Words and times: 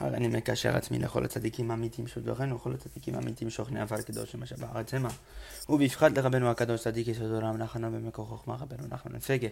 הרי 0.00 0.16
אני 0.16 0.28
מקשר 0.28 0.76
עצמי 0.76 0.98
לכל 0.98 1.24
הצדיקים 1.24 1.70
האמיתיים 1.70 2.06
שבדורנו, 2.06 2.56
וכל 2.56 2.74
הצדיקים 2.74 3.14
האמיתיים 3.14 3.50
שוכני 3.50 3.80
עפר 3.80 4.02
קדושים 4.02 4.42
אשר 4.42 4.56
בארץ 4.58 4.94
המה. 4.94 5.08
ובפחד 5.68 6.18
לרבנו 6.18 6.50
הקדוש 6.50 6.80
צדיק 6.80 7.08
יסוד 7.08 7.32
עולם 7.32 7.56
נחנו 7.56 7.92
במקור 7.92 8.26
חוכמה 8.26 8.54
רבנו 8.54 8.86
נחמן 8.88 9.12
נפגה. 9.12 9.48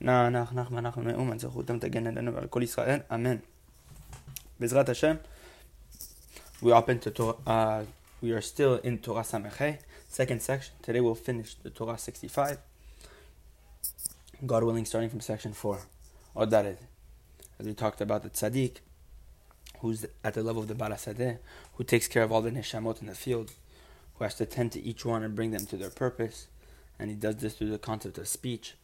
נח 0.00 0.28
נח 0.30 0.52
נחמן 0.52 0.86
נחמן 0.86 1.04
מאומן 1.04 1.38
זכותם 1.38 1.78
תגן 1.78 2.06
עלינו 2.06 2.34
ועל 2.34 2.46
כל 2.46 2.62
ישראל, 2.62 2.98
אמן. 3.14 3.36
בעזרת 4.60 4.88
השם, 4.88 5.14
we 6.62 6.66
open 6.66 6.98
to 6.98 7.10
Torah, 7.10 7.36
uh, 7.46 7.84
we 8.22 8.32
are 8.32 8.40
still 8.40 8.76
in 8.76 8.98
Torah 8.98 9.22
Samechei, 9.22 9.78
second 10.08 10.40
section. 10.40 10.74
Today 10.82 11.00
we'll 11.00 11.14
finish 11.14 11.54
the 11.62 11.70
Torah 11.70 11.98
65. 11.98 12.58
God 14.46 14.64
willing, 14.64 14.84
starting 14.84 15.10
from 15.10 15.20
section 15.20 15.52
4. 15.52 15.80
Or 16.34 16.46
that 16.46 16.64
is, 16.64 16.78
as 17.58 17.66
we 17.66 17.74
talked 17.74 18.00
about 18.00 18.22
the 18.22 18.30
tzaddik, 18.30 18.76
who's 19.84 20.06
at 20.24 20.32
the 20.32 20.42
level 20.42 20.62
of 20.62 20.68
the 20.68 20.74
Barasadeh, 20.74 21.36
who 21.74 21.84
takes 21.84 22.08
care 22.08 22.22
of 22.22 22.32
all 22.32 22.40
the 22.40 22.50
neshamot 22.50 23.02
in 23.02 23.06
the 23.06 23.14
field, 23.14 23.52
who 24.14 24.24
has 24.24 24.34
to 24.36 24.46
tend 24.46 24.72
to 24.72 24.82
each 24.82 25.04
one 25.04 25.22
and 25.22 25.34
bring 25.34 25.50
them 25.50 25.66
to 25.66 25.76
their 25.76 25.90
purpose. 25.90 26.46
And 26.98 27.10
he 27.10 27.16
does 27.16 27.36
this 27.36 27.54
through 27.54 27.68
the 27.68 27.78
concept 27.78 28.16
of 28.16 28.26
speech. 28.26 28.76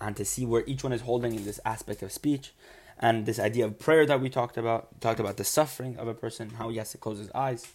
And 0.00 0.16
to 0.16 0.24
see 0.24 0.46
where 0.46 0.64
each 0.66 0.82
one 0.82 0.94
is 0.94 1.02
holding 1.02 1.34
in 1.34 1.44
this 1.44 1.60
aspect 1.66 2.02
of 2.02 2.10
speech. 2.10 2.54
And 2.98 3.26
this 3.26 3.38
idea 3.38 3.66
of 3.66 3.78
prayer 3.78 4.06
that 4.06 4.22
we 4.22 4.30
talked 4.30 4.56
about, 4.56 4.88
we 4.94 5.00
talked 5.00 5.20
about 5.20 5.36
the 5.36 5.44
suffering 5.44 5.98
of 5.98 6.08
a 6.08 6.14
person, 6.14 6.50
how 6.50 6.70
he 6.70 6.78
has 6.78 6.90
to 6.92 6.98
close 6.98 7.18
his 7.18 7.30
eyes, 7.32 7.66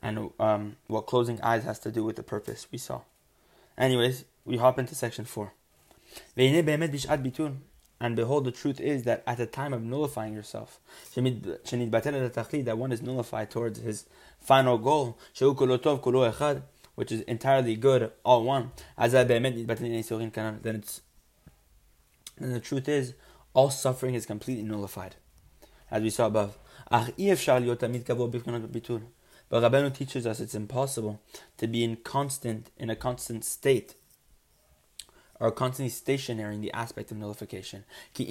and 0.00 0.30
um, 0.40 0.76
what 0.86 1.02
closing 1.02 1.38
eyes 1.42 1.64
has 1.64 1.78
to 1.80 1.92
do 1.92 2.02
with 2.02 2.16
the 2.16 2.22
purpose 2.22 2.66
we 2.72 2.78
saw. 2.78 3.02
Anyways, 3.76 4.24
we 4.46 4.56
hop 4.56 4.78
into 4.78 4.94
section 4.94 5.26
4. 5.26 5.52
And 8.00 8.14
behold, 8.14 8.44
the 8.44 8.52
truth 8.52 8.80
is 8.80 9.02
that 9.04 9.24
at 9.26 9.38
the 9.38 9.46
time 9.46 9.72
of 9.72 9.82
nullifying 9.82 10.32
yourself, 10.32 10.78
that 11.14 12.76
one 12.76 12.92
is 12.92 13.02
nullified 13.02 13.50
towards 13.50 13.80
his 13.80 14.06
final 14.40 14.78
goal, 14.78 15.18
which 16.94 17.10
is 17.12 17.20
entirely 17.22 17.74
good, 17.76 18.12
all 18.24 18.44
one. 18.44 18.70
Then 18.96 19.24
it's 20.76 21.00
the 22.40 22.60
truth 22.60 22.88
is, 22.88 23.14
all 23.52 23.70
suffering 23.70 24.14
is 24.14 24.26
completely 24.26 24.62
nullified, 24.62 25.16
as 25.90 26.02
we 26.02 26.10
saw 26.10 26.26
above. 26.26 26.56
But 29.50 29.62
Rabbeinu 29.62 29.94
teaches 29.94 30.26
us 30.26 30.40
it's 30.40 30.54
impossible 30.54 31.20
to 31.56 31.66
be 31.66 31.82
in 31.82 31.96
constant 31.96 32.70
in 32.76 32.90
a 32.90 32.96
constant 32.96 33.44
state 33.44 33.94
are 35.40 35.50
constantly 35.50 35.90
stationary 35.90 36.54
in 36.54 36.60
the 36.60 36.72
aspect 36.72 37.10
of 37.10 37.16
nullification. 37.16 37.84
For 38.14 38.24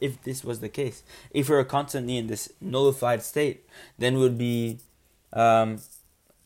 if 0.00 0.22
this 0.22 0.44
was 0.44 0.60
the 0.60 0.68
case, 0.68 1.02
if 1.30 1.48
we 1.48 1.56
were 1.56 1.64
constantly 1.64 2.16
in 2.16 2.26
this 2.28 2.52
nullified 2.60 3.22
state, 3.22 3.66
then 3.98 4.14
we 4.14 4.20
would 4.20 4.38
be 4.38 4.78
um, 5.32 5.80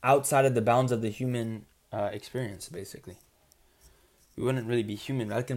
outside 0.02 0.44
of 0.44 0.54
the 0.54 0.62
bounds 0.62 0.92
of 0.92 1.00
the 1.02 1.10
human 1.10 1.66
uh, 1.92 2.10
experience, 2.12 2.68
basically. 2.68 3.18
We 4.36 4.42
wouldn't 4.42 4.66
really 4.66 4.82
be 4.82 4.96
human. 4.96 5.28
This 5.28 5.46
is 5.46 5.54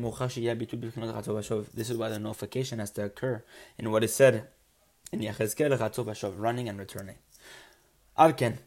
why 1.98 2.10
the 2.10 2.20
nullification 2.20 2.78
has 2.80 2.92
to 2.92 3.06
occur 3.06 3.44
in 3.78 3.92
what 3.92 4.04
is 4.04 4.14
said 4.14 4.48
in 5.12 5.20
Yechezkel, 5.20 6.34
running 6.38 6.70
and 6.70 6.78
returning. 6.78 7.16
Arken, 8.18 8.58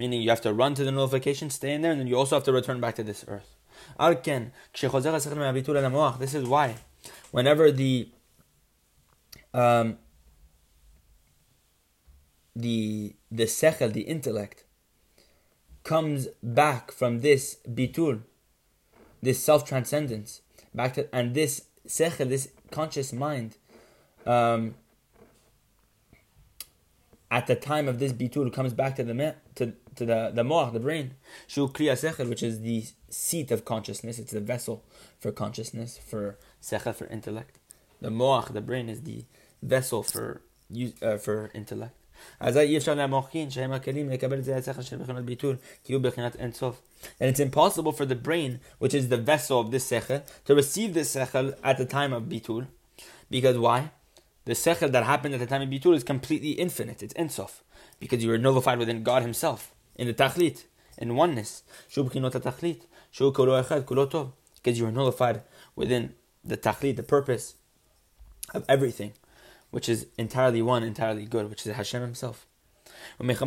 meaning 0.00 0.22
you 0.22 0.30
have 0.30 0.40
to 0.40 0.54
run 0.54 0.74
to 0.74 0.84
the 0.84 0.92
nullification, 0.92 1.50
stay 1.50 1.74
in 1.74 1.82
there, 1.82 1.92
and 1.92 2.00
then 2.00 2.06
you 2.06 2.16
also 2.16 2.36
have 2.36 2.44
to 2.44 2.52
return 2.52 2.80
back 2.80 2.94
to 2.94 3.02
this 3.02 3.26
earth. 3.28 3.57
This 6.18 6.34
is 6.34 6.44
why, 6.46 6.76
whenever 7.30 7.70
the 7.72 8.08
um, 9.54 9.98
the 12.54 13.14
the 13.30 13.44
sechel, 13.44 13.92
the 13.92 14.02
intellect, 14.02 14.64
comes 15.84 16.28
back 16.42 16.90
from 16.92 17.20
this 17.20 17.58
bitul, 17.68 18.22
this 19.22 19.42
self 19.42 19.64
transcendence, 19.64 20.42
back 20.74 20.94
to 20.94 21.08
and 21.14 21.34
this 21.34 21.64
sechel, 21.86 22.28
this 22.28 22.48
conscious 22.70 23.12
mind, 23.12 23.56
um, 24.26 24.74
at 27.30 27.46
the 27.46 27.54
time 27.54 27.88
of 27.88 27.98
this 27.98 28.12
bitul 28.12 28.52
comes 28.52 28.72
back 28.72 28.96
to 28.96 29.04
the 29.04 29.34
to, 29.54 29.72
to 29.96 30.06
the 30.06 30.30
the 30.34 30.42
moach, 30.42 30.72
the 30.72 30.80
brain, 30.80 31.14
which 32.28 32.42
is 32.42 32.60
the 32.60 32.84
seat 33.10 33.50
of 33.50 33.64
consciousness. 33.64 34.18
It's 34.18 34.32
the 34.32 34.40
vessel 34.40 34.84
for 35.18 35.32
consciousness, 35.32 35.98
for 35.98 36.38
sechel, 36.62 36.94
for 36.94 37.06
intellect. 37.06 37.58
The 38.00 38.10
moach, 38.10 38.52
the 38.52 38.60
brain, 38.60 38.88
is 38.88 39.02
the 39.02 39.24
vessel 39.62 40.02
for 40.02 40.42
uh, 41.02 41.18
for 41.18 41.50
intellect. 41.54 41.94
And 42.40 42.56
it's 47.30 47.40
impossible 47.40 47.92
for 47.92 48.06
the 48.06 48.16
brain, 48.16 48.60
which 48.78 48.94
is 48.94 49.08
the 49.08 49.16
vessel 49.16 49.60
of 49.60 49.70
this 49.70 49.90
sechel, 49.90 50.22
to 50.44 50.54
receive 50.54 50.94
this 50.94 51.14
sechel 51.14 51.54
at 51.62 51.78
the 51.78 51.84
time 51.84 52.12
of 52.12 52.24
bitul. 52.24 52.66
Because 53.30 53.58
why? 53.58 53.90
The 54.48 54.54
sechel 54.54 54.90
that 54.92 55.04
happened 55.04 55.34
at 55.34 55.40
the 55.40 55.46
time 55.46 55.60
of 55.60 55.68
bitul 55.68 55.94
is 55.94 56.02
completely 56.02 56.52
infinite. 56.52 57.02
It's 57.02 57.12
Ein 57.18 57.28
Sof. 57.28 57.62
Because 58.00 58.24
you 58.24 58.32
are 58.32 58.38
nullified 58.38 58.78
within 58.78 59.02
God 59.02 59.20
Himself, 59.20 59.74
in 59.94 60.06
the 60.06 60.14
tachlit, 60.14 60.64
in 60.96 61.14
oneness. 61.14 61.64
Because 61.94 62.14
you 64.78 64.86
are 64.86 64.90
nullified 64.90 65.42
within 65.76 66.14
the 66.42 66.56
tachlit, 66.56 66.96
the 66.96 67.02
purpose 67.02 67.56
of 68.54 68.64
everything, 68.70 69.12
which 69.70 69.86
is 69.86 70.06
entirely 70.16 70.62
one, 70.62 70.82
entirely 70.82 71.26
good, 71.26 71.50
which 71.50 71.66
is 71.66 71.76
Hashem 71.76 72.00
Himself. 72.00 72.46
This 73.18 73.42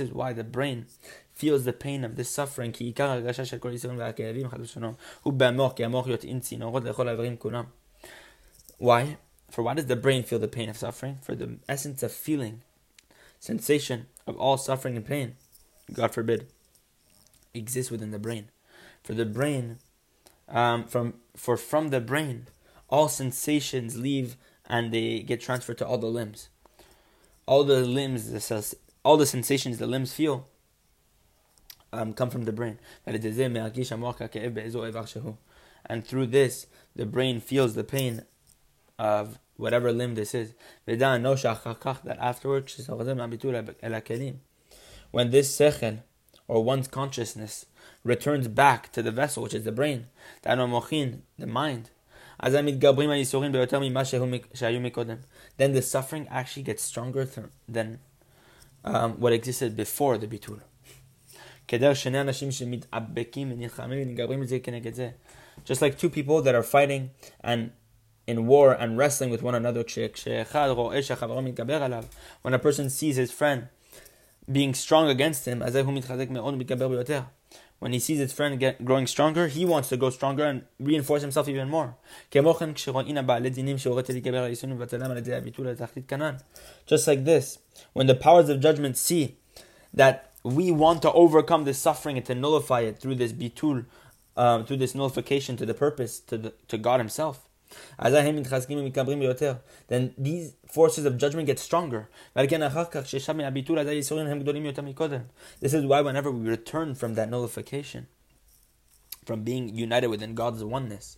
is 0.00 0.10
why 0.10 0.32
the 0.32 0.42
brain 0.42 0.86
feels 1.32 1.64
the 1.64 1.72
pain 1.72 2.02
of 2.02 2.16
this 2.16 2.28
suffering. 2.28 2.72
Why? 8.78 9.18
For 9.50 9.62
why 9.62 9.74
does 9.74 9.86
the 9.86 9.96
brain 9.96 10.22
feel 10.22 10.38
the 10.38 10.48
pain 10.48 10.68
of 10.68 10.76
suffering? 10.76 11.18
For 11.22 11.34
the 11.34 11.58
essence 11.68 12.02
of 12.02 12.12
feeling, 12.12 12.62
sensation 13.38 14.06
of 14.26 14.36
all 14.36 14.58
suffering 14.58 14.96
and 14.96 15.06
pain. 15.06 15.36
God 15.92 16.12
forbid 16.12 16.48
exists 17.54 17.90
within 17.90 18.10
the 18.10 18.18
brain. 18.18 18.50
For 19.02 19.14
the 19.14 19.24
brain, 19.24 19.78
um, 20.48 20.84
from 20.84 21.14
for 21.36 21.56
from 21.56 21.90
the 21.90 22.00
brain, 22.00 22.48
all 22.88 23.08
sensations 23.08 23.96
leave 23.96 24.36
and 24.68 24.92
they 24.92 25.20
get 25.20 25.40
transferred 25.40 25.78
to 25.78 25.86
all 25.86 25.98
the 25.98 26.06
limbs. 26.06 26.48
All 27.46 27.64
the 27.64 27.82
limbs, 27.82 28.30
the 28.30 28.76
all 29.04 29.16
the 29.16 29.26
sensations 29.26 29.78
the 29.78 29.86
limbs 29.86 30.12
feel, 30.12 30.48
um, 31.92 32.12
come 32.12 32.30
from 32.30 32.44
the 32.44 32.52
brain. 32.52 32.78
And 33.06 33.14
through 36.04 36.26
this, 36.26 36.66
the 36.96 37.06
brain 37.06 37.40
feels 37.40 37.74
the 37.74 37.84
pain 37.84 38.22
of 38.98 39.38
whatever 39.56 39.92
limb 39.92 40.14
this 40.14 40.34
is. 40.34 40.54
That 40.86 42.18
afterwards, 42.20 42.88
when 45.10 45.30
this 45.30 45.56
sechel 45.56 46.02
or 46.48 46.64
one's 46.64 46.88
consciousness 46.88 47.66
returns 48.04 48.48
back 48.48 48.92
to 48.92 49.02
the 49.02 49.10
vessel, 49.10 49.42
which 49.42 49.54
is 49.54 49.64
the 49.64 49.72
brain, 49.72 50.06
the 50.42 51.46
mind. 51.46 51.90
Then 52.38 52.66
the 55.72 55.82
suffering 55.82 56.28
actually 56.30 56.62
gets 56.62 56.82
stronger 56.82 57.28
than 57.66 57.98
um, 58.84 59.12
what 59.14 59.32
existed 59.32 59.74
before 59.76 60.18
the 60.18 60.26
bitul. 60.26 60.60
Just 65.64 65.82
like 65.82 65.98
two 65.98 66.10
people 66.10 66.42
that 66.42 66.54
are 66.54 66.62
fighting 66.62 67.10
and 67.40 67.72
in 68.26 68.46
war 68.46 68.72
and 68.72 68.98
wrestling 68.98 69.30
with 69.30 69.42
one 69.42 69.54
another, 69.54 69.84
when 72.42 72.54
a 72.54 72.58
person 72.58 72.90
sees 72.90 73.16
his 73.16 73.30
friend 73.30 73.68
being 74.50 74.74
strong 74.74 75.08
against 75.08 75.46
him, 75.46 75.62
when 77.78 77.92
he 77.92 77.98
sees 77.98 78.18
his 78.18 78.32
friend 78.32 78.58
get, 78.58 78.84
growing 78.84 79.06
stronger, 79.06 79.48
he 79.48 79.64
wants 79.64 79.88
to 79.90 79.96
go 79.96 80.10
stronger 80.10 80.44
and 80.44 80.62
reinforce 80.80 81.22
himself 81.22 81.48
even 81.48 81.68
more. 81.68 81.96
Just 86.86 87.06
like 87.06 87.24
this, 87.24 87.58
when 87.92 88.06
the 88.06 88.14
powers 88.14 88.48
of 88.48 88.60
judgment 88.60 88.96
see 88.96 89.36
that 89.92 90.32
we 90.42 90.70
want 90.70 91.02
to 91.02 91.12
overcome 91.12 91.64
this 91.64 91.78
suffering 91.78 92.16
and 92.16 92.24
to 92.26 92.34
nullify 92.34 92.80
it 92.80 92.98
through 92.98 93.16
this 93.16 93.32
bitul, 93.32 93.84
uh, 94.36 94.62
through 94.62 94.76
this 94.76 94.94
nullification 94.94 95.56
to 95.56 95.66
the 95.66 95.74
purpose, 95.74 96.20
to, 96.20 96.38
the, 96.38 96.54
to 96.68 96.78
God 96.78 97.00
Himself, 97.00 97.48
then 99.88 100.14
these 100.18 100.54
forces 100.70 101.04
of 101.04 101.18
judgment 101.18 101.46
get 101.46 101.58
stronger. 101.58 102.08
This 102.34 102.52
is 105.74 105.84
why 105.84 106.00
whenever 106.00 106.30
we 106.30 106.48
return 106.48 106.94
from 106.94 107.14
that 107.14 107.28
nullification, 107.30 108.06
from 109.24 109.42
being 109.42 109.74
united 109.74 110.08
within 110.08 110.34
God's 110.34 110.62
oneness, 110.62 111.16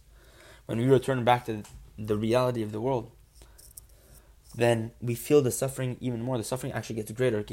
when 0.66 0.78
we 0.78 0.86
return 0.86 1.24
back 1.24 1.46
to 1.46 1.64
the 1.98 2.16
reality 2.16 2.62
of 2.62 2.70
the 2.72 2.80
world, 2.80 3.10
then 4.54 4.92
we 5.00 5.14
feel 5.14 5.42
the 5.42 5.50
suffering 5.50 5.98
even 6.00 6.22
more. 6.22 6.38
The 6.38 6.44
suffering 6.44 6.72
actually 6.72 6.96
gets 6.96 7.12
greater. 7.12 7.42
For 7.42 7.52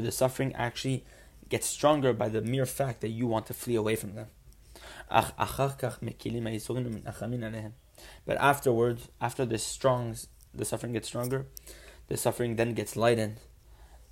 the 0.00 0.12
suffering 0.12 0.54
actually 0.54 1.04
gets 1.48 1.66
stronger 1.66 2.12
by 2.12 2.28
the 2.28 2.42
mere 2.42 2.66
fact 2.66 3.00
that 3.00 3.08
you 3.08 3.26
want 3.26 3.46
to 3.46 3.54
flee 3.54 3.74
away 3.74 3.96
from 3.96 4.14
them. 4.14 4.26
But 5.08 5.34
afterwards, 8.38 9.08
after 9.20 9.44
the 9.44 9.58
strong, 9.58 10.16
the 10.54 10.64
suffering 10.64 10.92
gets 10.92 11.08
stronger, 11.08 11.46
the 12.08 12.16
suffering 12.16 12.56
then 12.56 12.74
gets 12.74 12.96
lightened, 12.96 13.38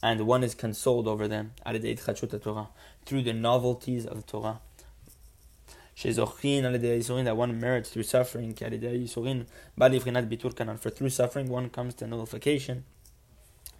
and 0.03 0.27
one 0.27 0.43
is 0.43 0.55
consoled 0.55 1.07
over 1.07 1.29
them 1.29 1.53
through 1.65 3.23
the 3.23 3.33
novelties 3.33 4.07
of 4.07 4.17
the 4.17 4.23
Torah. 4.23 4.61
That 6.03 7.35
one 7.37 7.61
merits 7.61 7.91
through 7.91 8.05
suffering. 8.05 8.55
For 8.55 8.71
through 10.91 11.11
suffering, 11.11 11.49
one 11.49 11.69
comes 11.69 11.95
to 11.95 12.07
nullification. 12.07 12.85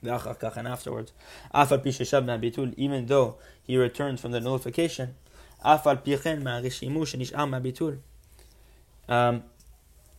And 0.03 0.69
afterwards, 0.69 1.13
even 2.77 3.07
though 3.07 3.37
he 3.63 3.77
returns 3.79 4.21
from 4.21 4.33
the 4.33 4.41
nullification, 4.41 5.15
um, 9.09 9.43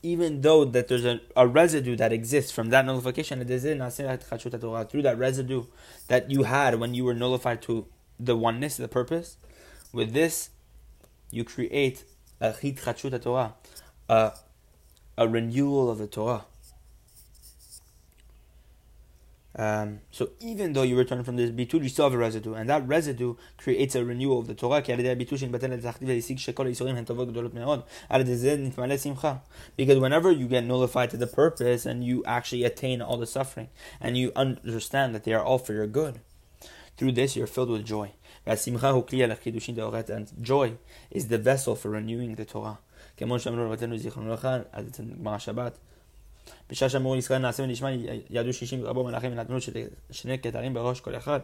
even 0.04 0.42
though 0.42 0.66
that 0.66 0.88
there's 0.88 1.06
a, 1.06 1.22
a, 1.36 1.48
residue 1.48 1.96
that 1.96 2.12
exists 2.12 2.52
from 2.52 2.70
that 2.70 2.86
nullification, 2.86 3.40
through 4.90 5.02
that 5.02 5.18
residue 5.18 5.64
that 6.08 6.30
you 6.30 6.44
had 6.44 6.80
when 6.80 6.94
you 6.94 7.06
were 7.06 7.14
nullified 7.14 7.62
to 7.64 7.86
the 8.20 8.36
oneness, 8.36 8.78
the 8.78 8.88
purpose, 8.88 9.38
with 9.94 10.14
this, 10.14 10.50
you 11.30 11.44
create 11.44 12.04
a 12.42 12.52
a, 14.10 14.34
a 15.18 15.28
renewal 15.28 15.90
of 15.90 16.00
the 16.00 16.08
Torah. 16.08 16.46
Um, 19.56 20.00
so 20.12 20.30
even 20.40 20.72
though 20.74 20.84
you 20.84 20.98
return 20.98 21.24
from 21.24 21.36
this 21.36 21.50
bitul, 21.52 21.84
you 21.84 21.90
still 21.90 22.06
have 22.06 22.14
a 22.14 22.18
residue, 22.18 22.54
and 22.54 22.70
that 22.70 22.88
residue 22.88 23.36
creates 23.58 23.96
a 23.96 24.06
renewal 24.06 24.40
of 24.40 24.48
the 24.48 24.54
Torah. 24.54 24.82
Because 29.76 30.00
whenever 30.00 30.32
you 30.32 30.48
get 30.48 30.64
nullified 30.64 31.10
to 31.10 31.18
the 31.18 31.28
purpose 31.28 31.86
and 31.86 32.04
you 32.04 32.24
actually 32.26 32.64
attain 32.64 33.02
all 33.02 33.18
the 33.18 33.28
suffering, 33.28 33.68
and 34.00 34.18
you 34.18 34.32
understand 34.36 35.14
that 35.16 35.26
they 35.26 35.34
are 35.34 35.44
all 35.44 35.58
for 35.58 35.74
your 35.74 35.88
good, 35.88 36.22
through 36.98 37.12
this 37.12 37.36
you're 37.36 37.48
filled 37.48 37.70
with 37.70 37.86
joy. 37.86 38.12
And 38.46 38.58
joy 40.42 40.74
is 41.12 41.28
the 41.28 41.38
vessel 41.38 41.76
for 41.76 41.90
renewing 41.90 42.36
the 42.36 42.46
Torah. 42.46 42.80
בשעה 46.71 46.89
שאמרו 46.89 47.17
ישראל 47.17 47.39
נעשה 47.39 47.63
ונשמע, 47.63 47.89
ידעו 48.31 48.53
שישים 48.53 48.85
רבו 48.85 49.05
מלאכים 49.05 49.33
ונתנו 49.33 49.57
שני 50.11 50.39
כתרים 50.39 50.75
בראש 50.75 51.01
כל 51.01 51.17
אחד. 51.17 51.41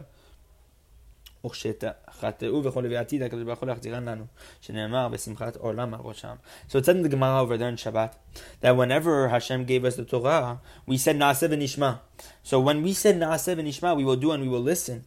וכשחטאו 1.45 2.63
וכולי 2.63 2.95
ועתיד 2.95 3.21
הקדוש 3.21 3.43
ברוך 3.43 3.59
הוא 3.59 3.67
להחזירן 3.67 4.09
לנו, 4.09 4.25
שנאמר 4.61 5.07
בשמחת 5.07 5.55
עולם 5.55 5.93
על 5.93 5.99
ראשם. 6.03 6.35
So 6.69 6.77
it 6.77 6.85
said 6.85 6.95
in 6.95 7.03
the 7.03 7.09
Gemara 7.09 7.41
over 7.41 7.57
there 7.57 7.69
in 7.69 7.75
Shabbat 7.75 8.13
that 8.61 8.77
whenever 8.77 9.27
Hashem 9.27 9.65
gave 9.65 9.83
us 9.83 9.95
the 9.95 10.05
Torah, 10.05 10.61
we 10.87 10.97
said 10.97 11.17
na'aseh 11.17 11.49
v'nishma. 11.49 11.99
So 12.43 12.61
when 12.61 12.81
we 12.81 12.93
said 12.93 13.19
na'aseh 13.19 13.57
v'nishma, 13.57 13.95
we 13.97 14.05
will 14.05 14.15
do 14.15 14.31
and 14.31 14.41
we 14.41 14.47
will 14.47 14.61
listen. 14.61 15.03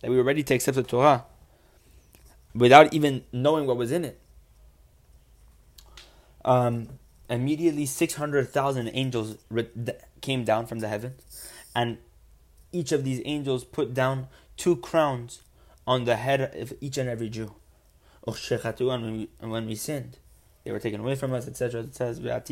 That 0.00 0.10
we 0.10 0.16
were 0.16 0.22
ready 0.22 0.42
to 0.42 0.54
accept 0.54 0.76
the 0.76 0.82
Torah 0.82 1.24
without 2.54 2.94
even 2.94 3.24
knowing 3.32 3.66
what 3.66 3.76
was 3.76 3.92
in 3.92 4.04
it. 4.06 4.18
Um, 6.46 6.88
immediately 7.29 7.85
600,000 7.85 8.89
angels 8.93 9.37
came 10.21 10.43
down 10.43 10.65
from 10.65 10.79
the 10.79 10.87
heavens, 10.87 11.21
and 11.75 11.97
each 12.71 12.91
of 12.91 13.03
these 13.03 13.21
angels 13.25 13.63
put 13.63 13.93
down 13.93 14.27
two 14.57 14.75
crowns 14.75 15.43
on 15.87 16.05
the 16.05 16.15
head 16.15 16.41
of 16.55 16.73
each 16.81 16.97
and 16.97 17.09
every 17.09 17.29
Jew. 17.29 17.53
Oh, 18.27 18.35
and 18.51 18.87
when 18.87 19.13
we, 19.13 19.29
when 19.39 19.65
we 19.65 19.75
sinned, 19.75 20.17
they 20.63 20.71
were 20.71 20.79
taken 20.79 20.99
away 20.99 21.15
from 21.15 21.33
us, 21.33 21.47
etc. 21.47 21.81
It 21.81 21.95
says, 21.95 22.19
But 22.19 22.49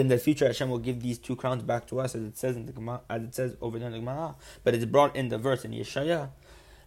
in 0.00 0.08
the 0.08 0.18
future, 0.22 0.46
Hashem 0.46 0.70
will 0.70 0.78
give 0.78 1.02
these 1.02 1.18
two 1.18 1.36
crowns 1.36 1.62
back 1.62 1.86
to 1.88 2.00
us, 2.00 2.14
as 2.14 2.22
it 2.22 2.38
says 2.38 2.56
in 2.56 2.66
the 2.66 2.72
Gemara, 2.72 3.00
as 3.10 3.22
it 3.22 3.34
says 3.34 3.56
over 3.60 3.78
there 3.78 3.88
in 3.88 3.92
the 3.92 3.98
Gemara. 3.98 4.36
But 4.64 4.74
it's 4.74 4.84
brought 4.84 5.16
in 5.16 5.28
the 5.28 5.38
verse 5.38 5.64
in 5.64 5.72
Yeshaya. 5.72 6.30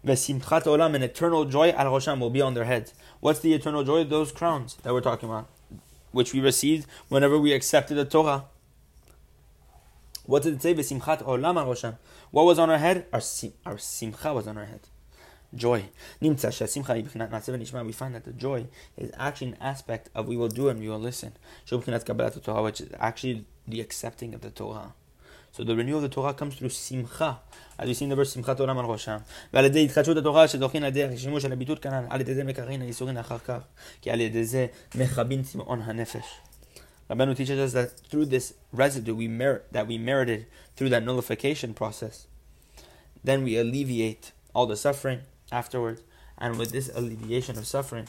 Vesimchat 0.06 0.64
olam, 0.64 0.96
an 0.96 1.04
eternal 1.04 1.46
joy 1.46 1.70
al 1.72 1.88
Rosham 1.88 2.20
will 2.20 2.32
be 2.32 2.42
on 2.42 2.54
their 2.56 2.64
heads. 2.64 2.94
What's 3.20 3.40
the 3.42 3.54
eternal 3.54 3.84
joy? 3.84 4.04
Those 4.04 4.32
crowns 4.32 4.76
that 4.82 4.94
we're 4.94 5.02
talking 5.02 5.30
about 5.30 5.50
which 6.12 6.34
we 6.34 6.40
received 6.40 6.88
whenever 7.10 7.38
we 7.38 7.54
accepted 7.54 7.96
the 7.96 8.06
Torah. 8.06 8.46
What 10.26 10.44
did 10.44 10.56
it 10.56 10.62
say? 10.62 10.74
V'simchat 10.74 11.24
olam. 11.24 11.98
What 12.32 12.44
was 12.46 12.60
on 12.60 12.70
our 12.70 12.78
head? 12.78 13.06
Our, 13.12 13.22
sim, 13.22 13.54
our 13.66 13.78
simcha 13.78 14.34
was 14.34 14.48
on 14.48 14.58
our 14.58 14.66
head. 14.66 14.82
Joy. 15.54 15.90
We 16.22 16.30
find 16.34 16.46
that 16.56 18.24
the 18.24 18.34
joy 18.38 18.68
is 18.98 19.12
actually 19.18 19.48
an 19.48 19.58
aspect 19.60 20.10
of 20.16 20.28
we 20.28 20.38
will 20.38 20.48
do 20.48 20.70
and 20.70 20.80
we 20.80 20.88
will 20.88 21.00
listen. 21.00 21.34
Torah, 21.68 22.64
which 22.64 22.80
is 22.80 22.90
actually 22.98 23.46
the 23.68 23.82
accepting 23.82 24.34
of 24.34 24.40
the 24.42 24.50
Torah. 24.50 24.94
So 25.53 25.65
the 25.65 25.75
renewal 25.75 26.05
of 26.05 26.11
the 26.11 26.15
Torah 26.15 26.35
comes 26.35 26.57
through 26.57 26.69
simcha, 26.69 27.39
as 27.79 27.89
we 27.89 27.95
see 27.95 28.05
in 28.05 28.11
the 28.11 28.17
verse 28.17 28.35
שמחת 28.35 28.61
עולם 28.61 28.79
על 28.79 28.85
ראשם. 28.85 29.17
ועל 29.53 29.65
ידי 29.65 29.85
התחדשות 29.85 30.17
התורה 30.17 30.49
שזוכין 30.49 30.83
על 30.83 30.89
ידי 30.89 31.05
השימוש 31.05 31.45
על 31.45 31.53
הביטול 31.53 31.77
כנ"ל, 31.81 32.05
על 32.11 32.21
ידי 32.21 32.35
זה 32.35 32.45
מקרין 32.45 32.83
הייסורין 32.83 33.17
אחר 33.17 33.39
כך, 33.39 33.59
כי 34.01 34.11
על 34.11 34.21
ידי 34.21 34.45
זה 34.45 34.67
מכבין 34.95 35.43
צמאון 35.43 35.83
הנפש. 35.83 36.25
Rabbeinu 37.09 37.37
teaches 37.37 37.59
us 37.59 37.73
that 37.73 38.01
through 38.11 38.27
this 38.27 38.55
residue 38.73 39.15
we 39.15 39.29
merit, 39.29 39.73
that 39.73 39.87
we 39.87 39.97
merited 39.97 40.47
through 40.77 40.89
that 40.89 41.05
nullification 41.05 41.73
process, 41.73 42.27
then 43.23 43.45
we 43.45 43.57
alleviate 43.57 44.33
all 44.55 44.67
the 44.67 44.77
suffering 44.77 45.21
afterwards. 45.53 46.03
And 46.39 46.59
with 46.59 46.71
this 46.73 46.91
alleviation 46.95 47.57
of 47.57 47.67
suffering, 47.67 48.09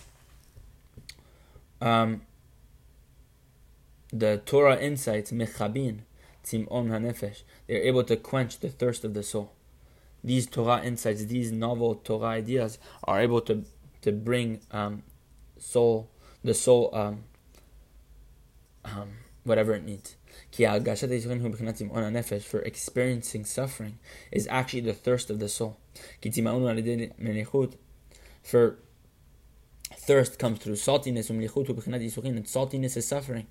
um, 1.80 2.22
the 4.12 4.42
Torah 4.46 4.78
insights, 4.78 5.32
mechabin, 5.32 6.00
tzim'on 6.45 6.89
hanefesh. 6.89 7.43
They're 7.67 7.83
able 7.83 8.05
to 8.05 8.17
quench 8.17 8.59
the 8.59 8.69
thirst 8.69 9.05
of 9.05 9.15
the 9.15 9.23
soul. 9.23 9.53
These 10.25 10.47
Torah 10.47 10.85
insights, 10.85 11.25
these 11.25 11.51
novel 11.51 11.97
Torah 11.97 12.29
ideas, 12.29 12.79
are 13.05 13.21
able 13.21 13.41
to 13.43 13.65
to 14.03 14.13
bring 14.13 14.61
um, 14.71 15.03
soul, 15.59 16.11
the 16.45 16.55
soul, 16.55 16.91
um, 16.93 17.25
um, 18.85 19.11
whatever 19.45 19.75
it 19.75 19.85
needs. 19.85 20.17
For 20.51 22.61
experiencing 22.61 23.45
suffering 23.45 23.99
is 24.31 24.47
actually 24.49 24.81
the 24.81 24.93
thirst 24.93 25.31
of 25.31 25.39
the 25.39 25.49
soul. 25.49 25.79
For 28.43 28.79
Thirst 29.99 30.39
comes 30.39 30.59
through 30.59 30.75
saltiness, 30.75 31.31
um, 31.31 31.37
um, 31.37 31.43
and 32.37 32.45
saltiness 32.47 32.97
is 32.97 33.07
suffering. 33.07 33.47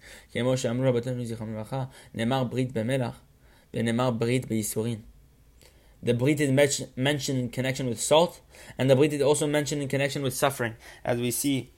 The 6.03 6.13
brit 6.15 6.41
is 6.41 6.51
mentioned 6.95 7.39
in 7.39 7.49
connection 7.49 7.87
with 7.87 8.01
salt, 8.01 8.41
and 8.77 8.89
the 8.89 8.95
brit 8.95 9.13
is 9.13 9.21
also 9.21 9.47
mentioned 9.47 9.81
in 9.81 9.87
connection 9.87 10.23
with 10.23 10.33
suffering. 10.33 10.75
As 11.05 11.19
we 11.19 11.31
see, 11.31 11.71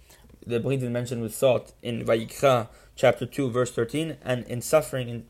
the 0.45 0.59
brit 0.59 0.81
is 0.81 0.89
mentioned 0.89 1.21
with 1.21 1.35
salt 1.35 1.73
in 1.81 2.05
Vayikra 2.05 2.69
chapter 2.95 3.25
2, 3.25 3.49
verse 3.49 3.71
13, 3.71 4.17
and 4.23 4.45
in 4.47 4.61
suffering 4.61 5.09
in 5.09 5.25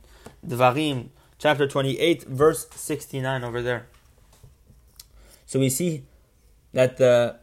Dvarim 0.45 1.09
chapter 1.37 1.67
28, 1.67 2.23
verse 2.23 2.67
69 2.75 3.43
over 3.43 3.61
there. 3.61 3.87
So 5.45 5.59
we 5.59 5.69
see 5.69 6.03
that 6.73 6.97
the 6.97 7.39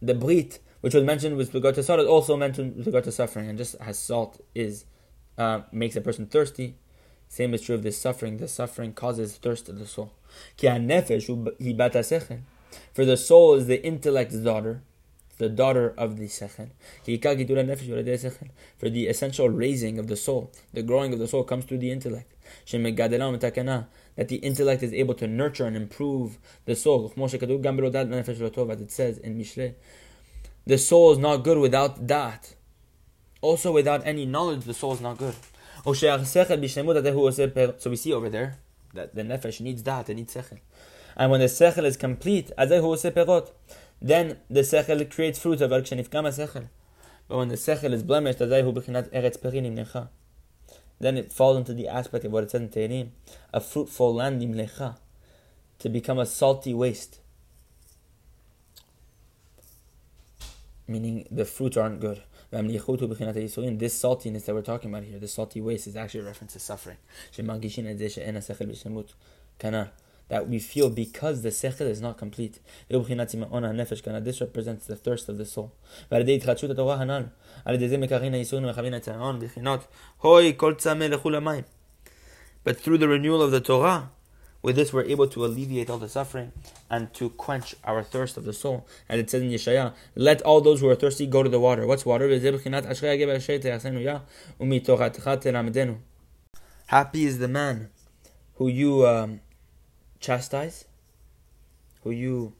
the 0.00 0.14
brit 0.14 0.60
which 0.84 0.92
was 0.92 1.02
mentioned 1.02 1.38
with 1.38 1.54
regard 1.54 1.74
to 1.74 1.82
salt, 1.82 1.98
is 1.98 2.06
also 2.06 2.36
mentioned 2.36 2.76
with 2.76 2.84
regard 2.84 3.04
to 3.04 3.10
suffering. 3.10 3.48
And 3.48 3.56
just 3.56 3.74
as 3.80 3.98
salt 3.98 4.44
is 4.54 4.84
uh, 5.38 5.62
makes 5.72 5.96
a 5.96 6.02
person 6.02 6.26
thirsty, 6.26 6.76
same 7.26 7.54
is 7.54 7.62
true 7.62 7.74
of 7.74 7.82
this 7.82 7.96
suffering. 7.96 8.36
The 8.36 8.48
suffering 8.48 8.92
causes 8.92 9.36
thirst 9.36 9.70
of 9.70 9.78
the 9.78 9.86
soul. 9.86 10.12
For 12.92 13.04
the 13.06 13.16
soul 13.16 13.54
is 13.54 13.66
the 13.66 13.82
intellect's 13.82 14.36
daughter, 14.36 14.82
the 15.38 15.48
daughter 15.48 15.94
of 15.96 16.18
the 16.18 16.26
sechel. 16.26 16.68
For 18.78 18.90
the 18.90 19.06
essential 19.06 19.48
raising 19.48 19.98
of 19.98 20.08
the 20.08 20.16
soul, 20.16 20.52
the 20.74 20.82
growing 20.82 21.14
of 21.14 21.18
the 21.18 21.28
soul 21.28 21.44
comes 21.44 21.64
through 21.64 21.78
the 21.78 21.90
intellect. 21.90 22.33
That 24.16 24.28
the 24.28 24.36
intellect 24.36 24.82
is 24.82 24.92
able 24.92 25.14
to 25.14 25.26
nurture 25.26 25.66
and 25.66 25.76
improve 25.76 26.38
the 26.66 26.76
soul. 26.76 27.12
As 27.16 27.34
it 27.34 28.90
says 28.90 29.18
in 29.18 29.38
Mishle, 29.38 29.74
the 30.66 30.78
soul 30.78 31.12
is 31.12 31.18
not 31.18 31.44
good 31.44 31.58
without 31.58 32.06
that. 32.06 32.54
Also, 33.40 33.72
without 33.72 34.06
any 34.06 34.24
knowledge, 34.24 34.64
the 34.64 34.72
soul 34.72 34.94
is 34.94 35.00
not 35.00 35.18
good. 35.18 35.34
So 35.84 35.90
we 37.90 37.96
see 37.96 38.12
over 38.12 38.30
there 38.30 38.58
that 38.94 39.14
the 39.14 39.22
nefesh 39.22 39.60
needs 39.60 39.82
that, 39.82 40.08
it 40.08 40.14
needs 40.14 40.34
sechel. 40.34 40.60
And 41.16 41.30
when 41.30 41.40
the 41.40 41.46
sechel 41.46 41.84
is 41.84 41.96
complete, 41.96 42.50
then 42.56 42.70
the 44.48 44.60
sechel 44.60 45.10
creates 45.10 45.38
fruit 45.38 45.60
of 45.60 45.70
sechel. 45.70 46.68
But 47.28 47.36
when 47.38 47.48
the 47.48 47.56
sechel 47.56 47.92
is 47.92 48.02
blemished, 48.02 48.38
then 51.04 51.18
it 51.18 51.30
falls 51.30 51.58
into 51.58 51.74
the 51.74 51.86
aspect 51.86 52.24
of 52.24 52.32
what 52.32 52.44
it 52.44 52.50
says 52.50 52.62
in 52.62 52.68
Tehillim, 52.70 53.10
a 53.52 53.60
fruitful 53.60 54.14
land 54.14 54.40
imlecha, 54.40 54.96
to 55.78 55.88
become 55.88 56.18
a 56.18 56.24
salty 56.24 56.72
waste. 56.72 57.20
Meaning 60.88 61.26
the 61.30 61.44
fruits 61.44 61.76
aren't 61.76 62.00
good. 62.00 62.22
This 62.50 62.62
saltiness 62.62 64.44
that 64.44 64.54
we're 64.54 64.62
talking 64.62 64.90
about 64.90 65.04
here, 65.04 65.18
the 65.18 65.28
salty 65.28 65.60
waste, 65.60 65.86
is 65.86 65.96
actually 65.96 66.20
a 66.20 66.24
reference 66.24 66.52
to 66.54 66.60
suffering 66.60 66.96
that 70.34 70.48
we 70.48 70.58
feel 70.58 70.90
because 70.90 71.42
the 71.42 71.50
sechel 71.50 71.82
is 71.82 72.00
not 72.00 72.18
complete. 72.18 72.58
This 72.88 74.40
represents 74.40 74.84
the 74.84 74.96
thirst 74.96 75.28
of 75.28 75.38
the 75.38 75.46
soul. 75.46 75.72
But 76.08 76.26
through 82.80 82.98
the 82.98 83.08
renewal 83.08 83.42
of 83.42 83.52
the 83.52 83.60
Torah, 83.60 84.10
with 84.60 84.74
this 84.74 84.92
we're 84.92 85.04
able 85.04 85.28
to 85.28 85.44
alleviate 85.44 85.88
all 85.88 85.98
the 85.98 86.08
suffering 86.08 86.50
and 86.90 87.14
to 87.14 87.30
quench 87.30 87.76
our 87.84 88.02
thirst 88.02 88.36
of 88.36 88.44
the 88.44 88.52
soul. 88.52 88.88
And 89.08 89.20
it 89.20 89.30
says 89.30 89.40
in 89.40 89.50
Yeshaya, 89.50 89.92
let 90.16 90.42
all 90.42 90.60
those 90.60 90.80
who 90.80 90.88
are 90.88 90.96
thirsty 90.96 91.28
go 91.28 91.44
to 91.44 91.48
the 91.48 91.60
water. 91.60 91.86
What's 91.86 92.04
water? 92.04 92.28
Happy 96.86 97.24
is 97.24 97.38
the 97.38 97.48
man 97.48 97.90
who 98.56 98.68
you 98.68 99.06
um, 99.06 99.40
chastise, 100.24 100.86
who 102.02 102.10
you 102.10 102.52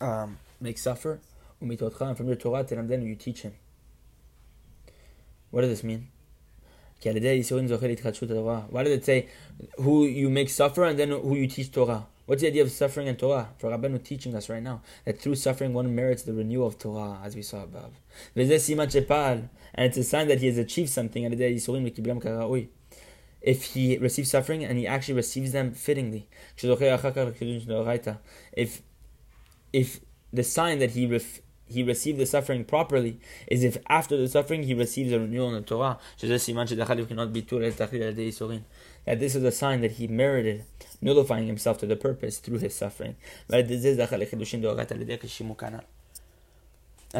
um, 0.00 0.38
make 0.60 0.78
suffer, 0.78 1.20
and 1.60 2.16
from 2.16 2.26
your 2.26 2.36
Torah 2.36 2.66
and 2.70 2.88
then 2.88 3.02
you 3.02 3.14
teach 3.14 3.42
him. 3.42 3.54
What 5.50 5.62
does 5.62 5.70
this 5.70 5.82
mean? 5.82 6.08
Why 7.02 7.12
did 7.12 8.92
it 8.92 9.04
say 9.04 9.28
who 9.78 10.04
you 10.04 10.28
make 10.30 10.50
suffer 10.50 10.84
and 10.84 10.98
then 10.98 11.10
who 11.10 11.34
you 11.34 11.46
teach 11.46 11.72
Torah? 11.72 12.06
What's 12.26 12.42
the 12.42 12.48
idea 12.48 12.62
of 12.62 12.72
suffering 12.72 13.08
and 13.08 13.18
Torah? 13.18 13.50
For 13.58 13.70
Rabbeinu 13.70 14.02
teaching 14.02 14.34
us 14.34 14.48
right 14.48 14.62
now 14.62 14.82
that 15.04 15.20
through 15.20 15.36
suffering 15.36 15.72
one 15.72 15.94
merits 15.94 16.24
the 16.24 16.32
renewal 16.32 16.66
of 16.66 16.78
Torah, 16.78 17.20
as 17.24 17.36
we 17.36 17.42
saw 17.42 17.62
above. 17.62 17.92
And 18.34 18.50
it's 18.50 19.96
a 19.96 20.02
sign 20.04 20.28
that 20.28 20.40
he 20.40 20.46
has 20.48 20.58
achieved 20.58 20.90
something 20.90 21.24
if 23.40 23.74
he 23.74 23.96
receives 23.98 24.30
suffering 24.30 24.64
and 24.64 24.78
he 24.78 24.86
actually 24.86 25.14
receives 25.14 25.52
them 25.52 25.72
fittingly. 25.72 26.28
If 28.52 28.82
if 29.72 30.00
the 30.32 30.42
sign 30.42 30.78
that 30.78 30.90
he 30.90 31.06
ref, 31.06 31.40
he 31.66 31.82
received 31.82 32.18
the 32.18 32.26
suffering 32.26 32.64
properly 32.64 33.20
is 33.46 33.64
if 33.64 33.76
after 33.88 34.16
the 34.16 34.28
suffering 34.28 34.62
he 34.64 34.74
receives 34.74 35.12
a 35.12 35.18
renewal 35.20 35.48
in 35.48 35.54
the 35.54 35.60
Torah. 35.62 35.98
That 39.04 39.18
this 39.20 39.34
is 39.34 39.44
a 39.44 39.52
sign 39.52 39.80
that 39.82 39.92
he 39.92 40.06
merited 40.08 40.64
nullifying 41.00 41.46
himself 41.46 41.78
to 41.78 41.86
the 41.86 41.96
purpose 41.96 42.38
through 42.38 42.58
his 42.58 42.74
suffering. 42.74 43.16
And 43.48 43.68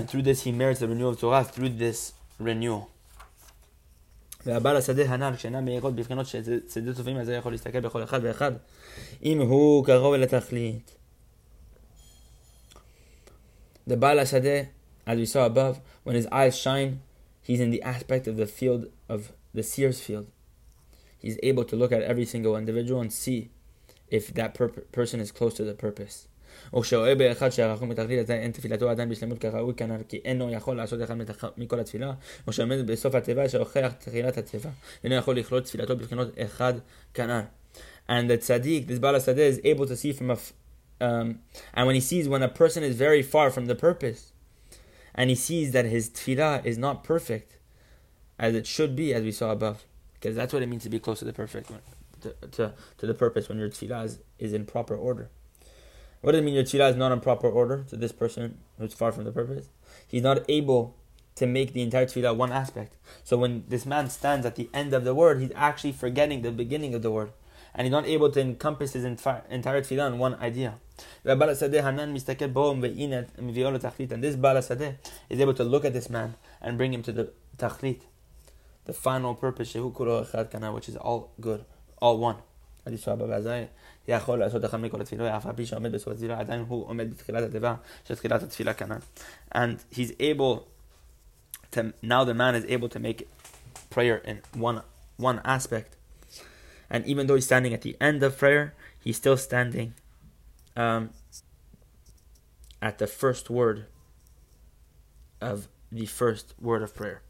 through 0.09 0.23
this 0.23 0.43
he 0.43 0.53
merits 0.53 0.81
the 0.81 0.89
renewal 0.89 1.11
of 1.11 1.21
Torah 1.21 1.45
through 1.45 1.71
this 1.71 2.13
renewal. 2.39 2.91
והבעל 4.46 4.76
השדה 4.76 5.04
הנ"ל, 5.14 5.36
כשאינם 5.36 5.66
מאירות 5.66 5.96
בבחינות 5.96 6.26
שדה 6.28 6.94
טובים, 6.98 7.18
אז 7.18 7.26
זה 7.26 7.34
יכול 7.34 7.52
להסתכל 7.52 7.80
בכל 7.80 8.04
אחד 8.04 8.20
ואחד, 8.24 8.52
אם 9.24 9.42
הוא 9.42 9.86
קרוב 9.86 10.14
אל 10.14 10.24
התכלית. 10.24 10.96
The 13.88 13.96
Baal 13.96 14.20
Sadeh, 14.20 14.68
as 15.08 15.18
we 15.18 15.26
saw 15.26 15.46
above, 15.46 15.82
when 16.04 16.16
his 16.16 16.28
eyes 16.28 16.58
shine, 16.58 17.02
he's 17.42 17.60
in 17.60 17.72
the 17.72 17.82
aspect 17.82 18.28
of 18.28 18.38
the 18.38 18.46
field 18.46 18.86
of 19.10 19.32
the 19.54 19.64
seer's 19.64 20.00
field. 20.00 20.28
He's 21.18 21.38
able 21.44 21.66
to 21.66 21.76
look 21.76 21.92
at 21.92 22.02
every 22.02 22.26
single 22.26 22.56
individual 22.56 23.02
and 23.02 23.12
see 23.12 23.50
if 24.10 24.34
that 24.36 24.54
per- 24.54 24.70
person 24.70 25.20
is 25.20 25.32
close 25.32 25.54
to 25.56 25.64
the 25.64 25.74
purpose. 25.74 26.28
או 26.74 26.84
שרואה 26.84 27.16
באחד 27.16 27.50
שהרחום 27.50 27.90
בתכלית 27.90 28.30
אין 28.30 28.52
תפילתו 28.52 28.90
עדיין 28.90 29.10
בשלמות 29.10 29.40
כראוי 29.40 29.74
כנ"ל 29.78 30.04
כי 30.08 30.22
אינו 30.26 30.52
יכול 30.52 30.78
לעשות 30.78 31.04
אחד 31.04 31.16
מכל 31.58 31.80
התפילה, 31.80 32.14
או 32.48 32.54
שעומד 32.54 32.88
בסוף 32.88 33.16
התיבה 33.16 33.50
שהוכיח 33.50 33.94
תחילת 33.94 34.38
התיבה, 34.38 34.70
אינו 35.04 35.16
יכול 35.16 35.38
לכלול 35.38 35.62
תפילתו 35.62 35.98
בבחינות 35.98 36.28
אחד 36.38 36.74
כנ"ל. 37.14 37.42
And 38.10 38.30
the 38.30 38.38
tzaddik, 38.38 38.88
this 38.88 39.00
Baal 39.00 39.14
Sadeh, 39.14 39.38
is 39.38 39.62
able 39.64 39.86
to 39.86 39.96
see 39.96 40.12
from 40.12 40.32
a, 40.32 40.38
um, 41.00 41.40
and 41.74 41.88
when 41.88 41.96
he 41.96 42.02
sees 42.02 42.28
when 42.28 42.44
a 42.44 42.50
person 42.50 42.84
is 42.84 42.96
very 42.96 43.22
far 43.22 43.50
from 43.50 43.68
the 43.68 43.76
purpose, 43.76 44.34
and 45.16 45.30
he 45.30 45.36
sees 45.36 45.72
that 45.72 45.86
his 45.86 46.10
tefillah 46.10 46.66
is 46.66 46.78
not 46.78 47.04
perfect, 47.04 47.58
as 48.38 48.54
it 48.56 48.66
should 48.68 48.96
be, 48.96 49.14
as 49.14 49.24
we 49.24 49.32
saw 49.32 49.52
above, 49.52 49.86
because 50.14 50.36
that's 50.36 50.52
what 50.52 50.62
it 50.62 50.68
means 50.68 50.84
to 50.84 50.90
be 50.90 51.00
close 51.00 51.20
to 51.20 51.26
the 51.26 51.34
perfect, 51.34 51.72
to, 52.22 52.36
to, 52.52 52.74
to 52.98 53.06
the 53.06 53.14
purpose 53.14 53.48
when 53.48 53.58
your 53.58 53.70
tefillah 53.70 54.04
is, 54.06 54.20
is 54.40 54.54
in 54.54 54.66
proper 54.66 54.96
order. 54.96 55.30
What 56.21 56.33
does 56.33 56.41
it 56.41 56.45
mean 56.45 56.55
your 56.55 56.65
tefillah 56.65 56.91
is 56.91 56.97
not 56.97 57.13
in 57.13 57.21
proper 57.21 57.49
order 57.49 57.85
to 57.89 57.97
this 57.97 58.13
person 58.13 58.59
who's 58.79 58.95
far 58.95 59.13
from 59.13 59.25
the 59.25 59.33
purpose? 59.33 59.69
He's 60.09 60.23
not 60.23 60.39
able 60.49 60.97
to 61.37 61.47
make 61.47 61.73
the 61.73 61.83
entire 61.83 62.07
tefillah 62.07 62.35
one 62.35 62.51
aspect. 62.51 62.97
So 63.23 63.37
when 63.37 63.65
this 63.69 63.87
man 63.87 64.11
stands 64.11 64.45
at 64.47 64.57
the 64.57 64.69
end 64.73 64.95
of 64.95 65.05
the 65.05 65.15
word, 65.15 65.41
he's 65.41 65.53
actually 65.55 65.93
forgetting 65.93 66.43
the 66.43 66.51
beginning 66.51 66.95
of 66.95 67.03
the 67.03 67.11
word. 67.11 67.33
And 67.75 67.85
he's 67.85 67.93
not 67.93 68.07
able 68.07 68.31
to 68.31 68.41
encompass 68.41 68.95
his 68.95 69.05
entire, 69.05 69.43
tefillah 69.51 70.07
in 70.07 70.19
one 70.19 70.37
idea. 70.37 70.77
And 71.25 71.41
this 71.41 71.61
Bala 74.37 74.63
Sadeh 74.63 74.95
is 75.29 75.41
able 75.41 75.55
to 75.55 75.65
look 75.65 75.85
at 75.85 75.93
this 75.93 76.09
man 76.09 76.37
and 76.63 76.79
bring 76.79 76.95
him 76.95 77.03
to 77.03 77.13
the 77.13 77.33
tachlit, 77.59 78.01
the 78.87 78.95
final 78.95 79.35
purpose, 79.35 79.75
which 79.75 80.89
is 80.89 80.97
all 80.97 81.35
good, 81.39 81.67
all 82.01 82.17
one. 82.17 82.37
יכול 84.08 84.40
לעשות 84.40 84.66
אחד 84.66 84.78
מכל 84.78 85.02
התפילה, 85.02 85.38
אף 85.38 85.46
על 85.46 85.56
פי 85.56 85.66
שעומד 85.66 85.92
בסוף 85.92 86.14
התפילה, 86.14 86.40
עדיין 86.40 86.66
הוא 86.68 86.88
עומד 86.88 87.12
בתחילת 87.12 87.50
התיבה 87.50 87.76
של 88.08 88.16
תחילת 88.16 88.44
התפילה 88.44 88.74
כנ"ל. 88.74 88.98
And 89.56 89.96
he's 89.96 90.12
able 90.20 90.68
to, 91.72 91.94
now 92.04 92.24
the 92.24 92.34
man 92.34 92.56
is 92.56 92.66
able 92.66 92.90
to 92.90 93.00
make 93.00 93.28
prayer 93.90 94.18
in 94.26 94.42
one, 94.54 94.82
one 95.18 95.42
aspect. 95.46 95.96
And 96.90 97.06
even 97.06 97.28
though 97.28 97.36
he's 97.36 97.46
standing 97.46 97.74
at 97.74 97.82
the 97.82 97.96
end 98.02 98.24
of 98.24 98.38
prayer, 98.38 98.74
he's 99.00 99.18
still 99.18 99.38
standing 99.38 99.94
um, 100.76 101.12
at 102.82 102.98
the 102.98 103.08
first 103.08 103.50
word 103.50 103.86
of 105.40 105.68
the 105.92 106.06
first 106.06 106.54
word 106.60 106.82
of 106.82 106.96
prayer. 106.96 107.22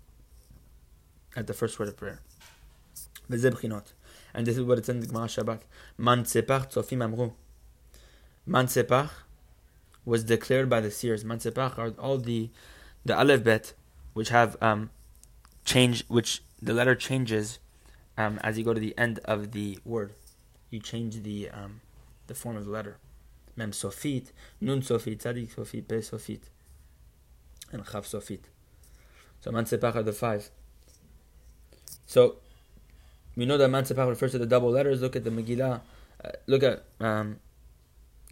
At 1.35 1.47
the 1.47 1.53
first 1.53 1.79
word 1.79 1.89
of 1.89 1.97
prayer. 1.97 2.19
And 4.36 4.46
this 4.46 4.58
is 4.58 4.64
what 4.64 4.76
it 4.76 4.84
says 4.84 4.96
in 4.96 5.00
the 5.00 5.06
Gemara 5.06 5.28
Shabbat. 5.28 5.60
Man 5.96 6.24
Tzepach 6.24 6.70
Tzofim 6.70 7.02
Amru. 7.02 7.32
Man 8.44 8.68
was 10.04 10.24
declared 10.24 10.68
by 10.68 10.82
the 10.82 10.90
seers. 10.90 11.24
Man 11.24 11.40
are 11.56 11.94
all 11.98 12.18
the 12.18 12.50
the 13.04 13.16
Aleph 13.16 13.42
Bet, 13.42 13.72
which 14.12 14.28
have 14.28 14.56
um, 14.60 14.90
change, 15.64 16.04
which 16.08 16.42
the 16.60 16.74
letter 16.74 16.94
changes 16.94 17.60
um, 18.18 18.38
as 18.42 18.58
you 18.58 18.64
go 18.64 18.74
to 18.74 18.80
the 18.80 18.96
end 18.98 19.20
of 19.24 19.52
the 19.52 19.78
word. 19.86 20.12
You 20.70 20.80
change 20.80 21.22
the 21.22 21.48
um, 21.48 21.80
the 22.26 22.34
form 22.34 22.56
of 22.58 22.66
the 22.66 22.70
letter. 22.70 22.98
Mem 23.56 23.70
Sofit, 23.70 24.32
Nun 24.60 24.82
Sofit, 24.82 25.22
Tzadik 25.22 25.54
Sofit, 25.54 25.88
Pe 25.88 26.00
Sofit, 26.00 26.42
and 27.72 27.86
Chav 27.86 28.02
Sofit. 28.02 28.40
So 29.40 29.50
Man 29.50 29.64
are 29.64 30.02
the 30.02 30.12
five. 30.12 30.50
So 32.04 32.36
we 33.36 33.44
know 33.44 33.58
that 33.58 33.70
Mansepach 33.70 34.08
refers 34.08 34.32
to 34.32 34.38
the 34.38 34.46
double 34.46 34.70
letters. 34.70 35.02
Look 35.02 35.14
at 35.14 35.24
the 35.24 35.30
Megillah. 35.30 35.80
Uh, 36.24 36.30
look 36.46 36.62
at 36.62 36.84
um, 37.00 37.38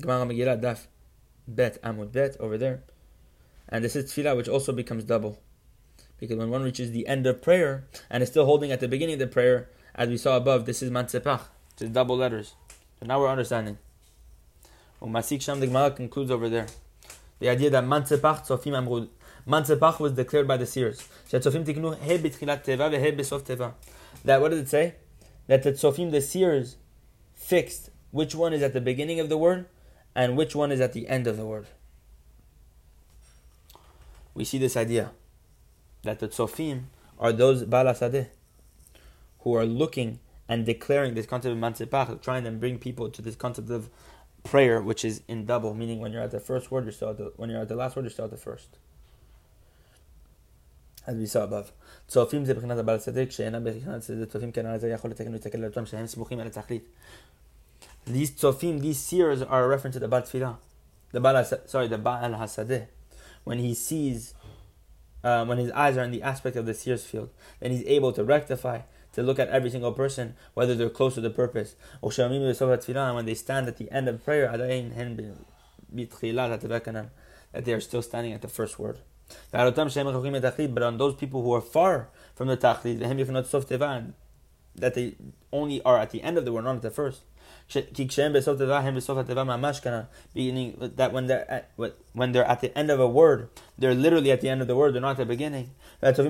Gemara 0.00 0.26
Megillah 0.26 0.60
Daf 0.60 0.86
Bet 1.46 1.80
Amud 1.82 2.12
Bet 2.12 2.36
over 2.40 2.56
there. 2.56 2.82
And 3.68 3.84
this 3.84 3.94
is 3.94 4.12
Tefillah, 4.12 4.36
which 4.36 4.48
also 4.48 4.72
becomes 4.72 5.04
double. 5.04 5.40
Because 6.18 6.38
when 6.38 6.50
one 6.50 6.62
reaches 6.62 6.90
the 6.90 7.06
end 7.06 7.26
of 7.26 7.42
prayer 7.42 7.86
and 8.10 8.22
is 8.22 8.30
still 8.30 8.46
holding 8.46 8.72
at 8.72 8.80
the 8.80 8.88
beginning 8.88 9.14
of 9.14 9.18
the 9.18 9.26
prayer, 9.26 9.68
as 9.94 10.08
we 10.08 10.16
saw 10.16 10.36
above, 10.36 10.64
this 10.64 10.82
is 10.82 10.90
Mansepach. 10.90 11.42
It's 11.78 11.90
double 11.90 12.16
letters. 12.16 12.54
So 13.00 13.06
now 13.06 13.20
we're 13.20 13.28
understanding. 13.28 13.78
Masik 15.02 15.42
Sham 15.42 15.60
the 15.60 15.66
Gemara 15.66 15.90
concludes 15.90 16.30
over 16.30 16.48
there. 16.48 16.66
The 17.40 17.50
idea 17.50 17.68
that 17.70 17.84
Mansepach 17.84 18.46
Tzofim 18.46 18.72
Amrud. 18.72 19.08
Mansepach 19.46 20.00
was 20.00 20.12
declared 20.12 20.48
by 20.48 20.56
the 20.56 20.64
seers 20.64 21.06
that 24.24 24.40
what 24.40 24.50
does 24.50 24.60
it 24.60 24.68
say? 24.68 24.94
That 25.46 25.62
the 25.62 25.72
tzofim, 25.72 26.10
the 26.10 26.20
seers, 26.20 26.76
fixed 27.34 27.90
which 28.10 28.34
one 28.34 28.52
is 28.52 28.62
at 28.62 28.72
the 28.72 28.80
beginning 28.80 29.20
of 29.20 29.28
the 29.28 29.36
word 29.36 29.66
and 30.14 30.36
which 30.36 30.54
one 30.54 30.70
is 30.70 30.80
at 30.80 30.92
the 30.92 31.08
end 31.08 31.26
of 31.26 31.36
the 31.36 31.44
word. 31.44 31.66
We 34.34 34.44
see 34.44 34.58
this 34.58 34.76
idea 34.76 35.10
that 36.02 36.20
the 36.20 36.28
tzofim 36.28 36.84
are 37.18 37.32
those 37.32 37.64
balasadeh 37.64 38.28
who 39.40 39.54
are 39.54 39.66
looking 39.66 40.20
and 40.48 40.66
declaring 40.66 41.14
this 41.14 41.26
concept 41.26 41.52
of 41.52 41.58
mansipach, 41.58 42.20
trying 42.22 42.44
to 42.44 42.50
bring 42.50 42.78
people 42.78 43.10
to 43.10 43.22
this 43.22 43.36
concept 43.36 43.70
of 43.70 43.88
prayer, 44.42 44.80
which 44.80 45.04
is 45.04 45.22
in 45.26 45.46
double, 45.46 45.74
meaning 45.74 46.00
when 46.00 46.12
you're 46.12 46.22
at 46.22 46.30
the 46.30 46.40
first 46.40 46.70
word, 46.70 46.84
you're 46.84 46.92
still 46.92 47.10
at 47.10 47.18
the, 47.18 47.32
when 47.36 47.50
you're 47.50 47.60
at 47.60 47.68
the 47.68 47.76
last 47.76 47.96
word, 47.96 48.02
you're 48.02 48.10
still 48.10 48.26
at 48.26 48.30
the 48.30 48.36
first. 48.36 48.76
as 51.07 51.11
we 51.11 51.25
saw 51.25 51.43
above. 51.43 51.71
צופים 52.07 52.45
זה 52.45 52.53
בחינת 52.53 52.77
הבעל 52.77 52.97
צדק, 52.97 53.31
שאינם 53.31 53.63
בחינת 53.63 54.01
צדק 54.01 54.29
צופים 54.31 54.51
כן 54.51 54.65
על 54.65 54.79
זה 54.79 54.89
יכול 54.89 55.11
לתקן 55.11 55.27
ולהסתכל 55.27 55.57
על 55.57 55.65
אותם 55.65 55.85
שהם 55.85 56.07
סמוכים 56.07 56.39
על 56.39 56.47
התכלית. 56.47 56.83
These 58.07 58.35
צופים, 58.35 58.79
these 58.79 58.97
seers 58.97 59.41
are 59.41 59.63
a 59.63 59.77
reference 59.77 59.95
to 59.95 59.99
the 59.99 60.07
בעל 60.07 60.21
תפילה. 60.21 60.53
The 61.13 61.19
בעל, 61.19 61.43
sorry, 61.67 61.87
the 61.93 61.97
בעל 61.97 62.33
השדה. 62.33 62.79
When 63.45 63.57
he 63.57 63.73
sees, 63.73 64.33
uh, 65.23 65.45
when 65.45 65.57
his 65.57 65.71
eyes 65.71 65.97
are 65.97 66.03
in 66.03 66.11
the 66.11 66.21
aspect 66.21 66.55
of 66.55 66.65
the 66.65 66.73
seer's 66.73 67.03
field, 67.05 67.29
then 67.59 67.71
he's 67.71 67.85
able 67.85 68.11
to 68.13 68.23
rectify, 68.23 68.79
to 69.13 69.23
look 69.23 69.39
at 69.39 69.47
every 69.47 69.69
single 69.69 69.91
person, 69.91 70.35
whether 70.53 70.75
they're 70.75 70.89
close 70.89 71.15
to 71.15 71.21
the 71.21 71.29
purpose. 71.29 71.75
And 72.01 73.15
when 73.15 73.25
they 73.25 73.33
stand 73.33 73.67
at 73.67 73.77
the 73.77 73.91
end 73.91 74.07
of 74.07 74.23
prayer, 74.23 74.45
that 77.51 77.65
they 77.65 77.73
are 77.73 77.81
still 77.81 78.01
standing 78.01 78.33
at 78.33 78.41
the 78.41 78.47
first 78.47 78.77
word. 78.77 78.99
But 79.50 80.82
on 80.82 80.98
those 80.98 81.14
people 81.14 81.42
who 81.42 81.52
are 81.52 81.60
far 81.60 82.08
from 82.34 82.48
the 82.48 82.56
tachlit, 82.56 82.98
that 84.76 84.94
they 84.94 85.14
only 85.52 85.80
are 85.82 85.98
at 85.98 86.10
the 86.10 86.22
end 86.22 86.36
of 86.36 86.44
the 86.44 86.52
word, 86.52 86.64
not 86.64 86.76
at 86.76 86.82
the 86.82 86.90
first. 86.90 87.22
Meaning 90.34 90.92
that 90.96 91.12
when 91.12 91.26
they're 91.26 91.50
at, 91.50 91.70
when 92.12 92.32
they're 92.32 92.44
at 92.44 92.60
the 92.60 92.76
end 92.76 92.90
of 92.90 93.00
a 93.00 93.08
word, 93.08 93.48
they're 93.78 93.94
literally 93.94 94.32
at 94.32 94.40
the 94.40 94.48
end 94.48 94.60
of 94.60 94.66
the 94.66 94.76
word, 94.76 94.94
they're 94.94 95.00
not 95.00 95.12
at 95.12 95.18
the 95.18 95.24
beginning. 95.24 95.70
That 96.00 96.16
the 96.16 96.24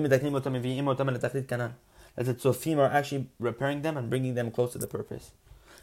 tzofim 2.33 2.77
are 2.77 2.91
actually 2.91 3.27
repairing 3.39 3.81
them 3.81 3.97
and 3.97 4.09
bringing 4.09 4.35
them 4.35 4.51
close 4.51 4.71
to 4.73 4.77
the 4.77 4.87
purpose. 4.87 5.31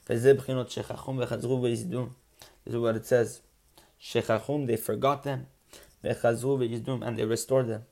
This 0.07 0.25
is 0.25 0.38
what 2.76 2.97
it 2.97 3.07
says. 3.07 3.40
They 4.14 4.76
forgot 4.76 5.25
them 5.25 5.47
and 6.02 7.18
they 7.18 7.25
restored 7.25 7.68
them. 7.68 7.85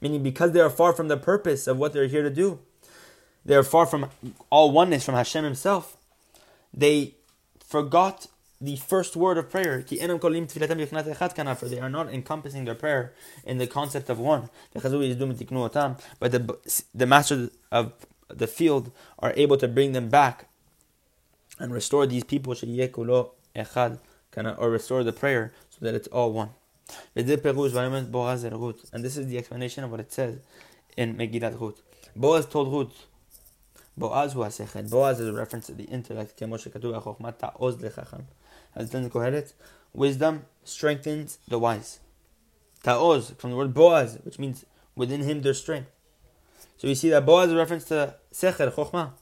Meaning 0.00 0.22
because 0.22 0.52
they 0.52 0.60
are 0.60 0.70
far 0.70 0.92
from 0.92 1.08
the 1.08 1.16
purpose 1.16 1.66
of 1.66 1.78
what 1.78 1.92
they're 1.92 2.06
here 2.06 2.22
to 2.22 2.30
do. 2.30 2.58
They 3.44 3.54
are 3.54 3.62
far 3.62 3.86
from 3.86 4.10
all 4.50 4.70
oneness 4.70 5.04
from 5.04 5.14
Hashem 5.14 5.44
Himself. 5.44 5.96
They 6.74 7.14
forgot 7.64 8.26
the 8.60 8.76
first 8.76 9.16
word 9.16 9.38
of 9.38 9.50
prayer. 9.50 9.82
They 9.82 10.00
are 10.00 10.18
not 11.90 12.12
encompassing 12.12 12.64
their 12.66 12.74
prayer 12.74 13.14
in 13.44 13.56
the 13.58 13.66
concept 13.66 14.10
of 14.10 14.18
one. 14.18 14.50
But 14.74 14.82
the, 16.32 16.58
the 16.94 17.06
masters 17.06 17.50
of 17.72 17.92
the 18.28 18.46
field 18.46 18.92
are 19.18 19.32
able 19.36 19.56
to 19.56 19.66
bring 19.66 19.92
them 19.92 20.08
back 20.10 20.46
and 21.58 21.72
restore 21.72 22.06
these 22.06 22.24
people 22.24 22.54
or 24.36 24.70
restore 24.70 25.04
the 25.04 25.12
prayer 25.12 25.52
so 25.70 25.84
that 25.84 25.94
it's 25.94 26.08
all 26.08 26.32
one. 26.32 26.50
And 27.14 27.26
this 27.26 27.40
is 29.16 29.26
the 29.28 29.38
explanation 29.38 29.84
of 29.84 29.90
what 29.90 30.00
it 30.00 30.12
says 30.12 30.38
in 30.96 31.16
Megillat 31.16 31.60
Ruth. 31.60 31.82
Boaz 32.16 32.46
told 32.46 32.72
Ruth, 32.72 33.06
Boaz 33.96 34.32
who 34.32 34.42
has 34.42 34.58
Boaz 34.90 35.20
is 35.20 35.28
a 35.28 35.32
reference 35.32 35.66
to 35.66 35.72
the 35.72 35.84
intellect. 35.84 36.40
As 36.42 36.50
then 38.90 39.10
Kohelet, 39.10 39.52
wisdom 39.92 40.44
strengthens 40.64 41.38
the 41.46 41.58
wise. 41.58 42.00
Ta'oz, 42.82 43.34
from 43.36 43.50
the 43.50 43.56
word 43.56 43.74
Boaz, 43.74 44.18
which 44.22 44.38
means 44.38 44.64
within 44.96 45.22
him 45.22 45.42
there's 45.42 45.60
strength. 45.60 45.90
So 46.76 46.88
we 46.88 46.94
see 46.94 47.10
that 47.10 47.26
Boaz 47.26 47.48
is 47.48 47.54
a 47.54 47.56
reference 47.58 47.84
to 47.86 48.14
Sechel, 48.32 48.72
Chokhmah. 48.72 49.12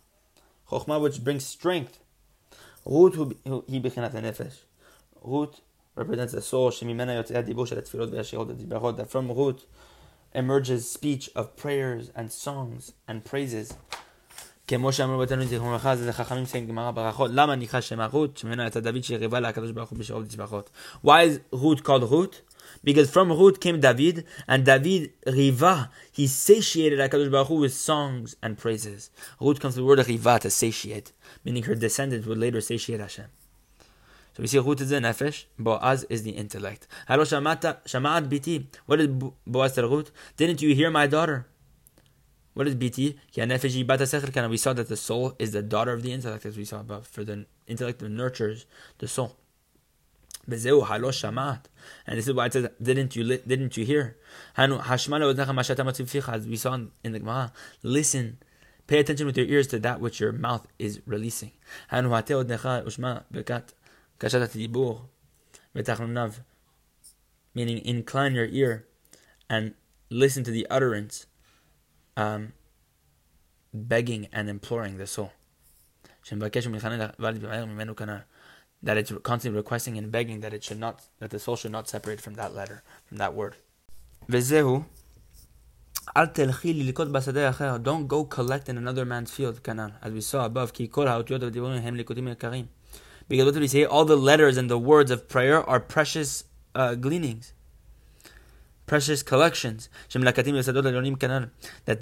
Chokhmah 0.70 1.00
which 1.00 1.24
brings 1.24 1.44
strength. 1.44 1.98
Ruth, 2.86 3.16
he 3.66 3.80
bechinat 3.80 4.12
nefesh. 4.12 4.64
Ruth 5.22 5.60
represents 5.94 6.32
the 6.32 6.42
soul. 6.42 6.70
Shemimena 6.70 7.22
yotzei 7.22 7.46
dibur 7.46 7.66
shel 7.66 7.78
tefillot 7.78 8.10
ve'ashirot 8.10 8.56
dibrachot. 8.56 8.96
That 8.96 9.10
from 9.10 9.28
Ruth 9.28 9.66
emerges 10.34 10.90
speech 10.90 11.30
of 11.34 11.56
prayers 11.56 12.10
and 12.14 12.30
songs 12.32 12.92
and 13.06 13.24
praises. 13.24 13.74
כמו 14.68 14.92
שאמרו 14.92 15.18
בתנו 15.18 15.44
זיכרונך, 15.46 15.88
זה 15.94 16.12
חכמים 16.12 16.44
saying 16.44 16.68
גמרא 16.68 16.90
ברכות. 16.90 17.30
למה 17.34 17.56
נקרא 17.56 17.80
שם 17.80 18.00
הרות? 18.00 18.36
שממנו 18.36 18.62
יצא 18.62 18.80
דוד 18.80 18.96
לקדוש 19.42 19.70
ברוך 19.70 19.90
הוא 19.90 20.62
Why 21.04 21.22
is 21.24 21.38
Ruth 21.52 21.82
called 21.82 22.10
Ruth? 22.10 22.42
Because 22.84 23.10
from 23.10 23.32
Ruth 23.32 23.60
came 23.60 23.80
David, 23.80 24.24
and 24.46 24.64
David 24.66 25.12
riva, 25.26 25.90
he 26.12 26.26
satiated 26.26 26.98
HaKadosh 26.98 27.30
Baruch 27.30 27.48
Hu 27.48 27.54
with 27.54 27.72
songs 27.72 28.36
and 28.42 28.58
praises. 28.58 29.10
Ruth 29.40 29.58
comes 29.58 29.74
from 29.74 29.84
the 29.84 29.88
word 29.88 30.06
riva, 30.06 30.38
to 30.40 30.50
satiate, 30.50 31.12
meaning 31.44 31.62
her 31.62 31.74
descendants 31.74 32.26
would 32.26 32.36
later 32.36 32.60
satiate 32.60 33.00
Hashem. 33.00 33.24
So 34.38 34.42
we 34.42 34.46
see 34.46 34.58
Ruth 34.60 34.80
is 34.80 34.90
the 34.90 35.00
nefesh, 35.00 35.46
Boaz 35.58 36.04
is 36.04 36.22
the 36.22 36.30
intellect. 36.30 36.86
Halo 37.08 37.24
shama'at 37.24 38.28
biti. 38.28 38.66
What 38.86 39.00
did 39.00 39.20
Boaz 39.44 39.74
tell? 39.74 40.04
Didn't 40.36 40.62
you 40.62 40.76
hear 40.76 40.92
my 40.92 41.08
daughter? 41.08 41.48
What 42.54 42.68
is 42.68 42.76
biti? 42.76 43.16
We 44.48 44.56
saw 44.56 44.72
that 44.74 44.88
the 44.88 44.96
soul 44.96 45.34
is 45.40 45.50
the 45.50 45.62
daughter 45.62 45.92
of 45.92 46.04
the 46.04 46.12
intellect, 46.12 46.46
as 46.46 46.56
we 46.56 46.64
saw 46.64 46.78
above. 46.78 47.08
For 47.08 47.24
the 47.24 47.46
intellect 47.66 48.00
nurtures 48.00 48.64
the 48.98 49.08
soul. 49.08 49.36
And 50.46 50.54
this 50.56 50.68
is 52.28 52.32
why 52.32 52.46
it 52.46 52.52
says, 52.52 52.68
didn't 52.80 53.16
you 53.16 53.38
didn't 53.38 53.76
you 53.76 53.84
hear? 53.84 54.18
As 54.56 54.70
we 54.70 54.76
saw 56.56 56.74
in 56.74 56.92
the 57.02 57.18
Gemara, 57.18 57.52
listen, 57.82 58.38
pay 58.86 59.00
attention 59.00 59.26
with 59.26 59.36
your 59.36 59.46
ears 59.46 59.66
to 59.66 59.80
that 59.80 60.00
which 60.00 60.20
your 60.20 60.30
mouth 60.30 60.68
is 60.78 61.00
releasing 61.06 61.50
Kashat 64.19 64.47
Dibur, 64.49 65.01
Betachnunav, 65.75 66.41
meaning 67.53 67.83
incline 67.85 68.35
your 68.35 68.45
ear 68.45 68.85
and 69.49 69.73
listen 70.09 70.43
to 70.43 70.51
the 70.51 70.65
utterance, 70.69 71.25
um, 72.15 72.53
begging 73.73 74.27
and 74.31 74.49
imploring 74.49 74.97
the 74.97 75.07
soul. 75.07 75.31
That 78.85 78.97
it's 78.97 79.11
constantly 79.23 79.57
requesting 79.57 79.97
and 79.97 80.11
begging 80.11 80.41
that 80.41 80.53
it 80.53 80.63
should 80.63 80.79
not, 80.79 81.01
that 81.19 81.29
the 81.31 81.39
soul 81.39 81.55
should 81.55 81.71
not 81.71 81.87
separate 81.87 82.21
from 82.21 82.35
that 82.35 82.53
letter, 82.53 82.83
from 83.05 83.17
that 83.17 83.33
word. 83.33 83.55
וזהו, 84.29 84.83
אל 86.17 86.25
תלכי 86.25 86.73
ללקוט 86.73 87.07
בשדה 87.07 87.49
אחר, 87.49 87.77
don't 87.83 88.07
go 88.07 88.35
collect 88.35 88.69
in 88.69 88.77
another 88.77 89.05
man's 89.05 89.31
field, 89.31 89.63
כנ"ל, 89.63 89.89
as 90.01 90.11
we 90.11 90.21
saw 90.21 90.45
above, 90.45 90.71
כי 90.73 90.87
כל 90.91 91.07
האותיות 91.07 91.43
והדיבורים 91.43 91.81
הם 91.83 91.95
ליקוטים 91.95 92.27
יקרים. 92.27 92.65
Because 93.28 93.44
what 93.44 93.54
did 93.54 93.60
we 93.60 93.68
say? 93.68 93.84
All 93.84 94.04
the 94.04 94.16
letters 94.16 94.56
and 94.56 94.70
the 94.70 94.78
words 94.78 95.10
of 95.10 95.28
prayer 95.28 95.62
are 95.62 95.80
precious 95.80 96.44
uh, 96.74 96.94
gleanings, 96.94 97.52
precious 98.86 99.22
collections. 99.22 99.88
That 100.10 100.34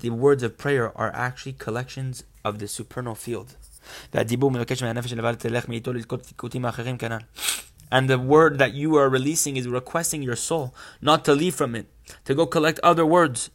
the 0.00 0.10
words 0.10 0.42
of 0.42 0.56
prayer 0.56 0.96
are 0.96 1.12
actually 1.14 1.52
collections 1.54 2.24
of 2.44 2.58
the 2.60 2.68
supernal 2.68 3.14
field. 3.14 3.56
And 7.92 8.10
the 8.10 8.18
word 8.18 8.58
that 8.58 8.74
you 8.74 8.96
are 8.96 9.08
releasing 9.08 9.56
is 9.56 9.68
requesting 9.68 10.22
your 10.22 10.36
soul 10.36 10.74
not 11.00 11.24
to 11.24 11.34
leave 11.34 11.54
from 11.54 11.74
it, 11.74 11.86
to 12.24 12.34
go 12.34 12.46
collect 12.46 12.80
other 12.82 13.06
words. 13.06 13.50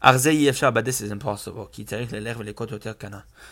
But 0.00 0.84
this 0.84 1.00
is 1.00 1.10
impossible. 1.10 1.70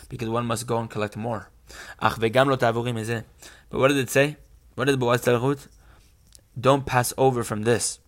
Because 0.08 0.28
one 0.28 0.46
must 0.46 0.66
go 0.66 0.78
and 0.78 0.90
collect 0.90 1.16
more. 1.16 1.50
But 1.98 3.78
what 3.78 3.88
did 3.88 3.98
it 3.98 4.10
say? 4.10 4.36
What 4.74 4.86
did 4.86 4.98
Boaz 4.98 5.22
tell 5.22 5.40
Ruth? 5.40 5.68
Don't 6.58 6.86
pass 6.86 7.12
over 7.16 7.44
from 7.44 7.62
this. 7.62 8.00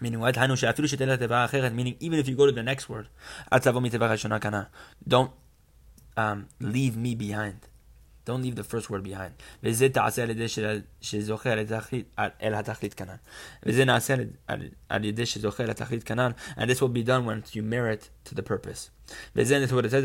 Meaning 0.00 0.20
what? 0.20 0.36
Meaning 0.36 1.96
even 2.00 2.18
if 2.18 2.28
you 2.28 2.36
go 2.36 2.46
to 2.46 2.52
the 2.52 2.62
next 2.62 2.88
word, 2.88 3.08
don't 5.06 5.32
um, 6.16 6.48
leave 6.60 6.96
me 6.96 7.14
behind. 7.14 7.66
Don't 8.24 8.42
leave 8.42 8.54
the 8.54 8.64
first 8.64 8.88
word 8.90 9.02
behind. 9.02 9.34
And 9.62 9.74
this 9.74 9.80
will 16.80 16.88
be 16.88 17.02
done 17.02 17.26
once 17.26 17.56
you 17.56 17.62
merit 17.62 18.10
to 18.24 18.34
the 18.34 18.42
purpose. 18.42 18.90
this 19.34 19.50
is 19.50 19.72
what 19.72 19.84
it 19.84 19.90
says, 19.90 20.04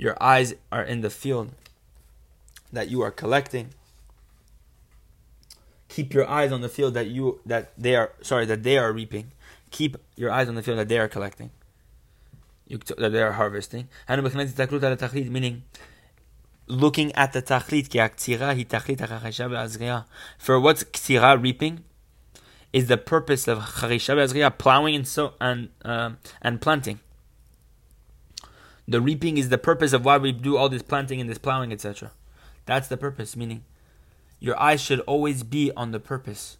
your 0.00 0.16
eyes 0.18 0.54
are 0.72 0.82
in 0.82 1.02
the 1.02 1.10
field 1.10 1.50
that 2.72 2.88
you 2.88 3.02
are 3.02 3.10
collecting. 3.10 3.68
Keep 5.88 6.14
your 6.14 6.26
eyes 6.26 6.52
on 6.52 6.62
the 6.62 6.70
field 6.70 6.94
that 6.94 7.08
you 7.08 7.40
that 7.44 7.72
they 7.76 7.94
are 7.96 8.12
sorry 8.22 8.46
that 8.46 8.62
they 8.62 8.78
are 8.78 8.94
reaping. 8.94 9.32
Keep 9.70 9.98
your 10.16 10.30
eyes 10.30 10.48
on 10.48 10.54
the 10.54 10.62
field 10.62 10.78
that 10.78 10.88
they 10.88 10.98
are 10.98 11.08
collecting. 11.08 11.50
that 12.70 13.12
they 13.12 13.22
are 13.22 13.32
harvesting. 13.32 13.88
Meaning 14.08 15.64
looking 16.66 17.12
at 17.12 17.34
the 17.34 17.42
tachlit 17.42 17.90
For 20.38 20.60
what's 20.60 20.84
ktira 20.84 21.42
reaping 21.42 21.84
is 22.72 22.86
the 22.86 22.96
purpose 22.96 23.46
of 23.48 23.58
charisha 23.58 24.56
plowing 24.56 24.94
and 24.94 25.06
so 25.06 25.34
and 25.38 25.68
um, 25.84 26.16
and 26.40 26.62
planting. 26.62 27.00
The 28.90 29.00
reaping 29.00 29.38
is 29.38 29.48
the 29.50 29.56
purpose 29.56 29.92
of 29.92 30.04
why 30.04 30.18
we 30.18 30.32
do 30.32 30.56
all 30.56 30.68
this 30.68 30.82
planting 30.82 31.20
and 31.20 31.30
this 31.30 31.38
plowing, 31.38 31.72
etc. 31.72 32.10
That's 32.66 32.88
the 32.88 32.96
purpose, 32.96 33.36
meaning 33.36 33.62
your 34.40 34.60
eyes 34.60 34.80
should 34.80 34.98
always 35.00 35.44
be 35.44 35.70
on 35.76 35.92
the 35.92 36.00
purpose. 36.00 36.58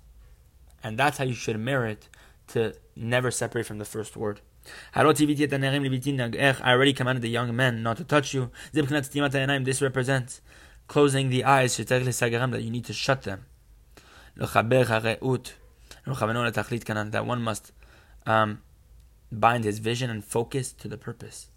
And 0.81 0.97
that's 0.97 1.19
how 1.19 1.25
you 1.25 1.35
should 1.35 1.59
merit 1.59 2.09
to 2.49 2.75
never 2.95 3.33
separate 3.33 3.66
from 3.66 3.79
the 3.79 3.85
first 3.85 4.16
word. 4.16 4.43
I 4.95 5.01
already 5.01 5.27
commanded 6.93 7.23
the 7.23 7.29
young 7.29 7.57
men 7.57 7.83
not 7.83 7.97
to 7.97 8.05
touch 8.05 8.33
you. 8.33 8.53
This 8.73 9.83
represents 9.83 10.40
closing 10.87 11.31
the 11.31 11.45
eyes 11.45 11.79
that 11.79 12.62
you 12.62 12.71
need 12.71 12.85
to 12.85 12.93
shut 12.93 13.23
them. 13.23 13.47
That 14.37 14.55
one 17.27 17.43
must 17.43 17.73
um, 18.25 18.62
bind 19.33 19.64
his 19.64 19.79
vision 19.79 20.11
and 20.11 20.25
focus 20.25 20.73
to 20.73 20.88
the 20.88 20.97
purpose. 20.97 21.49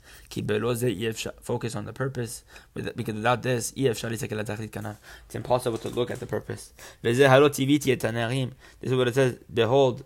Focus 1.42 1.76
on 1.76 1.86
the 1.86 1.94
purpose, 1.94 2.44
because 2.74 3.16
without 3.16 3.42
this, 3.42 3.74
it's 3.76 4.04
impossible 5.34 5.78
to 5.78 5.90
look 5.90 6.12
at 6.12 6.20
the 6.20 6.26
purpose. 6.26 6.74
This 7.02 7.20
is 7.20 7.30
what 8.96 9.08
it 9.08 9.16
says. 9.16 9.38
Behold, 9.52 10.04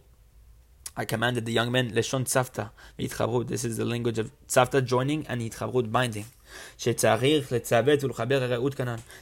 I 0.99 1.06
commanded 1.06 1.45
the 1.45 1.51
young 1.51 1.71
men 1.71 1.91
leshon 1.91 2.23
tzavta 2.25 2.71
This 3.47 3.63
is 3.63 3.77
the 3.77 3.86
language 3.86 4.17
of 4.17 4.32
tzavta 4.47 4.84
joining 4.84 5.27
and 5.27 5.41
yitchavrut 5.41 5.91
binding. 5.91 6.25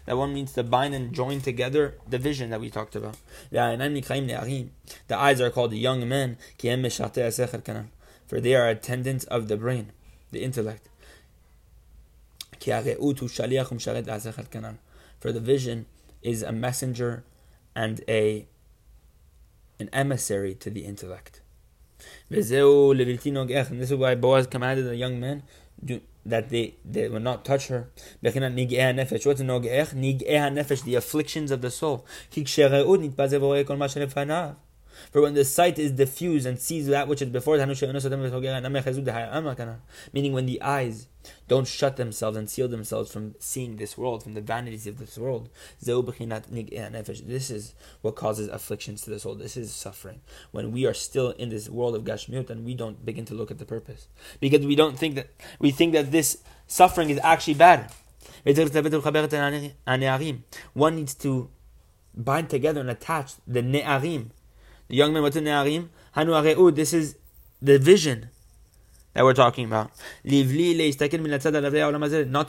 That 0.05 0.17
one 0.17 0.33
means 0.33 0.53
to 0.53 0.63
bind 0.63 0.95
and 0.95 1.11
join 1.13 1.41
together 1.41 1.95
the 2.07 2.17
vision 2.17 2.51
that 2.51 2.61
we 2.61 2.69
talked 2.69 2.95
about. 2.95 3.17
The 3.49 3.59
eyes 5.11 5.41
are 5.41 5.49
called 5.49 5.71
the 5.71 5.79
young 5.79 6.07
men 6.07 6.37
for 8.27 8.39
they 8.39 8.55
are 8.55 8.69
attendants 8.69 9.25
of 9.25 9.47
the 9.47 9.57
brain, 9.57 9.91
the 10.31 10.43
intellect. 10.43 10.89
For 15.19 15.31
the 15.31 15.39
vision 15.39 15.85
is 16.21 16.41
a 16.43 16.51
messenger 16.51 17.23
and 17.75 18.01
a 18.07 18.47
an 19.77 19.89
emissary 19.91 20.55
to 20.55 20.69
the 20.69 20.85
intellect. 20.85 21.41
And 22.29 22.39
this 22.39 22.51
is 23.91 23.95
why 23.95 24.15
Boaz 24.15 24.47
commanded 24.47 24.85
the 24.85 24.95
young 24.95 25.19
men 25.19 25.43
do, 25.83 25.99
that 26.25 26.49
they, 26.49 26.75
they 26.83 27.09
will 27.09 27.19
not 27.19 27.45
touch 27.45 27.67
her. 27.67 27.89
What's? 28.21 28.41
The 30.81 30.95
afflictions 30.95 31.51
of 31.51 31.61
the 31.61 31.69
soul. 31.71 32.05
For 35.11 35.21
when 35.21 35.33
the 35.33 35.45
sight 35.45 35.79
is 35.79 35.91
diffused 35.91 36.45
and 36.45 36.59
sees 36.59 36.87
that 36.87 37.07
which 37.07 37.21
is 37.21 37.29
before 37.29 37.57
it, 37.57 37.67
meaning 40.13 40.33
when 40.33 40.45
the 40.45 40.61
eyes 40.61 41.07
don't 41.47 41.67
shut 41.67 41.97
themselves 41.97 42.37
and 42.37 42.49
seal 42.49 42.67
themselves 42.67 43.11
from 43.11 43.33
seeing 43.39 43.77
this 43.77 43.97
world, 43.97 44.21
from 44.23 44.33
the 44.35 44.41
vanities 44.41 44.85
of 44.85 44.99
this 44.99 45.17
world. 45.17 45.49
This 45.81 47.49
is 47.49 47.73
what 48.01 48.15
causes 48.15 48.47
afflictions 48.49 49.01
to 49.01 49.09
the 49.09 49.19
soul. 49.19 49.35
This 49.35 49.57
is 49.57 49.73
suffering. 49.73 50.21
When 50.51 50.71
we 50.71 50.85
are 50.85 50.93
still 50.93 51.31
in 51.31 51.49
this 51.49 51.67
world 51.69 51.95
of 51.95 52.03
Gashmiut 52.03 52.49
and 52.49 52.63
we 52.63 52.75
don't 52.75 53.03
begin 53.05 53.25
to 53.25 53.33
look 53.33 53.49
at 53.51 53.57
the 53.57 53.65
purpose. 53.65 54.07
Because 54.39 54.65
we 54.65 54.75
don't 54.75 54.99
think 54.99 55.15
that, 55.15 55.29
we 55.59 55.71
think 55.71 55.93
that 55.93 56.11
this 56.11 56.43
suffering 56.67 57.09
is 57.09 57.19
actually 57.23 57.55
bad. 57.55 57.91
One 60.73 60.95
needs 60.95 61.15
to 61.15 61.49
bind 62.15 62.49
together 62.49 62.81
and 62.81 62.89
attach 62.89 63.33
the 63.47 63.61
ne'arim, 63.61 64.29
the 64.87 64.95
young 64.95 65.13
men, 65.13 65.23
what's 65.23 65.35
in 65.35 65.45
Ne'arim? 65.45 65.89
Hanu 66.13 66.71
this 66.71 66.93
is 66.93 67.17
the 67.61 67.79
vision 67.79 68.29
that 69.13 69.23
we're 69.23 69.33
talking 69.33 69.65
about. 69.65 69.91
Not 70.23 70.47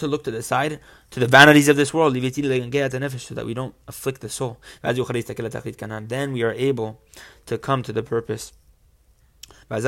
to 0.00 0.06
look 0.06 0.24
to 0.24 0.30
the 0.30 0.42
side, 0.42 0.80
to 1.10 1.20
the 1.20 1.26
vanities 1.26 1.68
of 1.68 1.76
this 1.76 1.94
world, 1.94 2.14
so 2.14 2.20
that 2.20 3.44
we 3.46 3.54
don't 3.54 3.74
afflict 3.88 4.20
the 4.20 4.28
soul. 4.28 4.58
Then 4.82 6.32
we 6.32 6.42
are 6.42 6.52
able 6.52 7.00
to 7.46 7.58
come 7.58 7.82
to 7.82 7.92
the 7.92 8.02
purpose. 8.02 8.52
And 9.68 9.82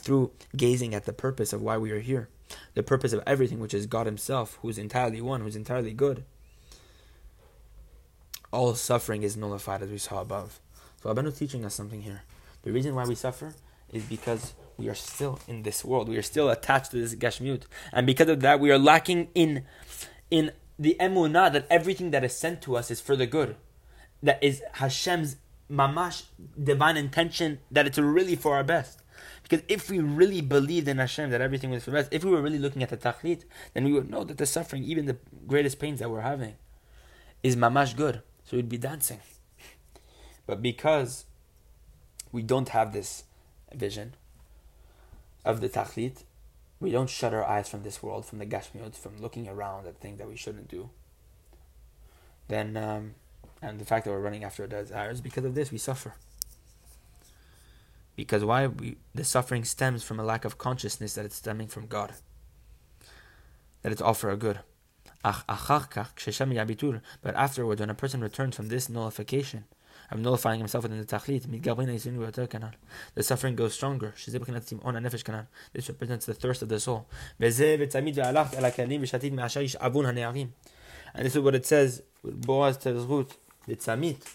through 0.00 0.30
gazing 0.56 0.94
at 0.94 1.04
the 1.04 1.12
purpose 1.12 1.52
of 1.52 1.62
why 1.62 1.78
we 1.78 1.90
are 1.90 2.00
here, 2.00 2.28
the 2.74 2.82
purpose 2.82 3.12
of 3.12 3.22
everything, 3.26 3.58
which 3.58 3.74
is 3.74 3.86
God 3.86 4.06
Himself, 4.06 4.58
who 4.62 4.68
is 4.68 4.78
entirely 4.78 5.20
one, 5.20 5.40
who 5.40 5.46
is 5.46 5.56
entirely 5.56 5.92
good 5.92 6.24
all 8.52 8.74
suffering 8.74 9.22
is 9.22 9.36
nullified 9.36 9.82
as 9.82 9.90
we 9.90 9.98
saw 9.98 10.20
above. 10.20 10.60
So 11.02 11.12
Rabbeinu 11.12 11.28
is 11.28 11.38
teaching 11.38 11.64
us 11.64 11.74
something 11.74 12.02
here. 12.02 12.22
The 12.62 12.72
reason 12.72 12.94
why 12.94 13.04
we 13.04 13.14
suffer 13.14 13.54
is 13.92 14.04
because 14.04 14.54
we 14.76 14.88
are 14.88 14.94
still 14.94 15.38
in 15.46 15.62
this 15.62 15.84
world. 15.84 16.08
We 16.08 16.16
are 16.16 16.22
still 16.22 16.50
attached 16.50 16.90
to 16.92 16.96
this 16.98 17.14
gashmiut, 17.14 17.62
and 17.92 18.06
because 18.06 18.28
of 18.28 18.40
that, 18.40 18.60
we 18.60 18.70
are 18.70 18.78
lacking 18.78 19.28
in 19.34 19.64
in 20.30 20.52
the 20.78 20.96
emunah 20.98 21.52
that 21.52 21.66
everything 21.68 22.10
that 22.10 22.24
is 22.24 22.34
sent 22.34 22.62
to 22.62 22.76
us 22.76 22.90
is 22.90 23.00
for 23.00 23.16
the 23.16 23.26
good. 23.26 23.56
That 24.22 24.42
is 24.42 24.62
Hashem's 24.74 25.36
mamash 25.70 26.24
divine 26.62 26.96
intention. 26.96 27.60
That 27.70 27.86
it's 27.86 27.98
really 27.98 28.36
for 28.36 28.56
our 28.56 28.64
best. 28.64 29.02
Because 29.42 29.62
if 29.68 29.90
we 29.90 29.98
really 29.98 30.40
believed 30.40 30.88
in 30.88 30.98
Hashem 30.98 31.30
that 31.30 31.40
everything 31.40 31.70
was 31.70 31.84
for 31.84 31.90
best, 31.90 32.08
if 32.12 32.24
we 32.24 32.30
were 32.30 32.40
really 32.40 32.58
looking 32.58 32.82
at 32.82 32.88
the 32.88 32.96
tachlit, 32.96 33.44
then 33.74 33.84
we 33.84 33.92
would 33.92 34.08
know 34.08 34.24
that 34.24 34.38
the 34.38 34.46
suffering, 34.46 34.84
even 34.84 35.06
the 35.06 35.16
greatest 35.46 35.78
pains 35.78 35.98
that 35.98 36.10
we're 36.10 36.20
having, 36.20 36.54
is 37.42 37.56
mamash 37.56 37.96
good. 37.96 38.22
So 38.50 38.56
we'd 38.56 38.68
be 38.68 38.78
dancing. 38.78 39.20
But 40.44 40.60
because 40.60 41.24
we 42.32 42.42
don't 42.42 42.70
have 42.70 42.92
this 42.92 43.22
vision 43.72 44.14
of 45.44 45.60
the 45.60 45.68
tachlit, 45.68 46.24
we 46.80 46.90
don't 46.90 47.08
shut 47.08 47.32
our 47.32 47.44
eyes 47.44 47.68
from 47.68 47.84
this 47.84 48.02
world, 48.02 48.26
from 48.26 48.40
the 48.40 48.46
gashmiut, 48.46 48.96
from 48.96 49.18
looking 49.18 49.46
around 49.46 49.86
at 49.86 50.00
things 50.00 50.18
that 50.18 50.28
we 50.28 50.34
shouldn't 50.34 50.66
do. 50.66 50.90
Then, 52.48 52.76
um, 52.76 53.14
and 53.62 53.78
the 53.78 53.84
fact 53.84 54.04
that 54.04 54.10
we're 54.10 54.18
running 54.18 54.42
after 54.42 54.64
our 54.64 54.68
desires, 54.68 55.20
because 55.20 55.44
of 55.44 55.54
this, 55.54 55.70
we 55.70 55.78
suffer. 55.78 56.14
Because 58.16 58.44
why? 58.44 58.66
We, 58.66 58.96
the 59.14 59.22
suffering 59.22 59.64
stems 59.64 60.02
from 60.02 60.18
a 60.18 60.24
lack 60.24 60.44
of 60.44 60.58
consciousness 60.58 61.14
that 61.14 61.24
it's 61.24 61.36
stemming 61.36 61.68
from 61.68 61.86
God. 61.86 62.14
That 63.82 63.92
it's 63.92 64.02
all 64.02 64.14
for 64.14 64.28
our 64.28 64.36
good. 64.36 64.58
But 65.22 65.44
afterwards, 67.34 67.80
when 67.80 67.90
a 67.90 67.94
person 67.94 68.20
returns 68.20 68.56
from 68.56 68.68
this 68.68 68.88
nullification, 68.88 69.64
of 70.10 70.18
nullifying 70.18 70.58
himself 70.58 70.82
within 70.82 70.98
the 70.98 71.04
tachlit, 71.04 71.44
the 73.14 73.22
suffering 73.22 73.54
goes 73.54 73.74
stronger. 73.74 74.12
This 74.16 74.34
represents 75.88 76.26
the 76.26 76.34
thirst 76.34 76.62
of 76.62 76.68
the 76.68 76.80
soul. 76.80 77.06
And 77.38 77.52
this 81.26 81.36
is 81.36 81.42
what 81.42 81.54
it 81.54 81.66
says, 81.66 82.02
Boaz 82.24 82.76
tells 82.76 83.06
Ruth, 83.06 83.38
the 83.66 83.76
tzamit. 83.76 84.34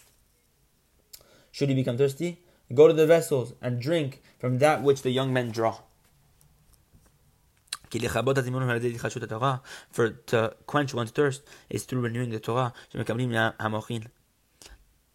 Should 1.52 1.68
he 1.68 1.74
become 1.74 1.98
thirsty? 1.98 2.40
Go 2.74 2.88
to 2.88 2.92
the 2.92 3.06
vessels 3.06 3.54
and 3.62 3.80
drink 3.80 4.22
from 4.38 4.58
that 4.58 4.82
which 4.82 5.02
the 5.02 5.10
young 5.10 5.32
men 5.32 5.50
draw. 5.50 5.78
For 9.90 10.10
to 10.10 10.56
quench 10.66 10.94
one's 10.94 11.10
thirst 11.10 11.42
is 11.70 11.84
through 11.84 12.00
renewing 12.00 12.30
the 12.30 12.40
Torah. 12.40 12.72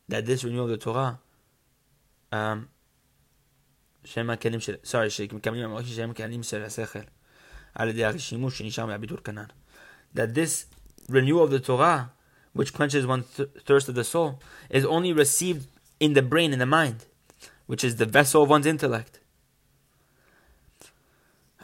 That 0.08 0.26
this 0.26 0.44
renewal 0.44 0.66
of 0.66 0.72
the 0.72 0.78
Torah, 0.78 1.20
um, 2.32 2.70
sorry, 4.06 4.28
that 10.14 10.34
this 10.34 10.66
renewal 11.08 11.44
of 11.44 11.52
the 11.52 11.60
Torah, 11.60 12.12
which 12.54 12.74
quenches 12.74 13.08
one's 13.08 13.26
thirst 13.66 13.90
of 13.90 13.96
the 13.96 14.04
soul, 14.04 14.40
is 14.70 14.86
only 14.86 15.14
received 15.14 15.68
in 16.00 16.14
the 16.14 16.22
brain, 16.22 16.52
in 16.52 16.60
the 16.60 16.66
mind, 16.66 17.06
which 17.68 17.84
is 17.84 17.96
the 17.98 18.06
vessel 18.06 18.44
of 18.44 18.50
one's 18.50 18.66
intellect. 18.66 19.20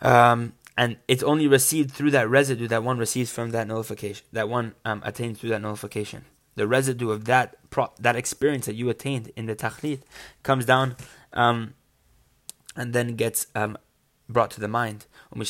Um, 0.02 0.54
and 0.78 0.98
it's 1.08 1.24
only 1.24 1.48
received 1.48 1.92
through 1.92 2.12
that 2.12 2.30
residue 2.30 2.68
that 2.68 2.84
one 2.84 3.00
receives 3.00 3.32
from 3.32 3.50
that 3.50 3.68
nullification, 3.68 4.26
that 4.32 4.48
one 4.48 4.76
um, 4.86 5.02
attains 5.04 5.40
through 5.40 5.50
that 5.50 5.62
nullification. 5.62 6.26
The 6.56 6.68
residue 6.68 7.10
of 7.10 7.26
that 7.26 7.70
pro- 7.72 7.92
that 8.00 8.16
experience 8.16 8.68
that 8.68 8.76
you 8.76 8.90
attained 8.90 9.32
in 9.36 9.48
the 9.48 9.56
tachlit 9.56 10.02
comes 10.44 10.66
down, 10.66 10.96
um, 11.34 11.74
and 12.76 12.94
then 12.94 13.16
gets 13.16 13.48
um, 13.56 13.78
brought 14.30 14.52
to 14.52 14.60
the 14.60 14.68
mind. 14.68 15.08
And 15.32 15.48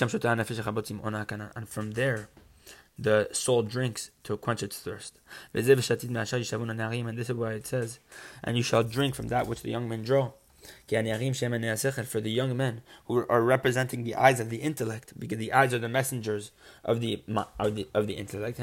from 1.67 1.91
there, 1.91 2.29
the 2.97 3.27
soul 3.31 3.63
drinks 3.63 4.11
to 4.23 4.37
quench 4.37 4.63
its 4.63 4.79
thirst. 4.79 5.19
And 5.53 5.65
this 5.65 7.29
is 7.29 7.35
why 7.35 7.51
it 7.53 7.67
says, 7.67 7.99
"And 8.43 8.57
you 8.57 8.63
shall 8.63 8.83
drink 8.83 9.15
from 9.15 9.27
that 9.27 9.47
which 9.47 9.61
the 9.61 9.71
young 9.71 9.87
men 9.89 10.03
draw." 10.03 10.31
For 10.87 12.21
the 12.21 12.31
young 12.31 12.55
men 12.57 12.81
who 13.05 13.25
are 13.27 13.41
representing 13.41 14.03
the 14.03 14.15
eyes 14.15 14.39
of 14.39 14.49
the 14.49 14.57
intellect, 14.57 15.13
because 15.19 15.37
the 15.37 15.53
eyes 15.53 15.73
are 15.73 15.79
the 15.79 15.89
messengers 15.89 16.51
of 16.83 17.01
the 17.01 17.23
of 17.59 17.75
the, 17.75 17.87
of 17.93 18.07
the 18.07 18.13
intellect. 18.13 18.57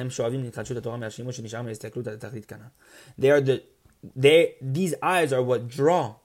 They 3.19 3.31
are 3.31 3.41
the 3.41 3.63
they 4.15 4.55
these 4.61 4.95
eyes 5.03 5.33
are 5.33 5.43
what 5.43 5.69
draw 5.69 6.17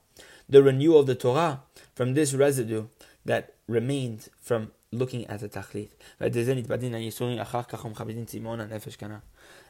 the 0.49 0.63
renewal 0.63 0.99
of 0.99 1.05
the 1.05 1.15
Torah 1.15 1.61
from 1.95 2.13
this 2.13 2.33
residue 2.33 2.87
that 3.25 3.53
remained 3.67 4.29
from 4.41 4.71
looking 4.91 5.25
at 5.27 5.39
the 5.39 5.49
tachlit. 5.49 5.89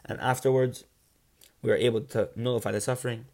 And 0.06 0.20
afterwards, 0.22 0.84
we 1.62 1.72
are 1.72 1.76
able 1.76 2.02
to 2.02 2.30
nullify 2.36 2.72
the 2.72 2.82
suffering 2.82 3.26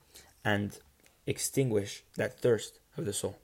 and 0.44 0.80
extinguish 1.28 2.04
that 2.16 2.40
thirst 2.40 2.80
of 2.98 3.06
the 3.06 3.14
soul. 3.14 3.38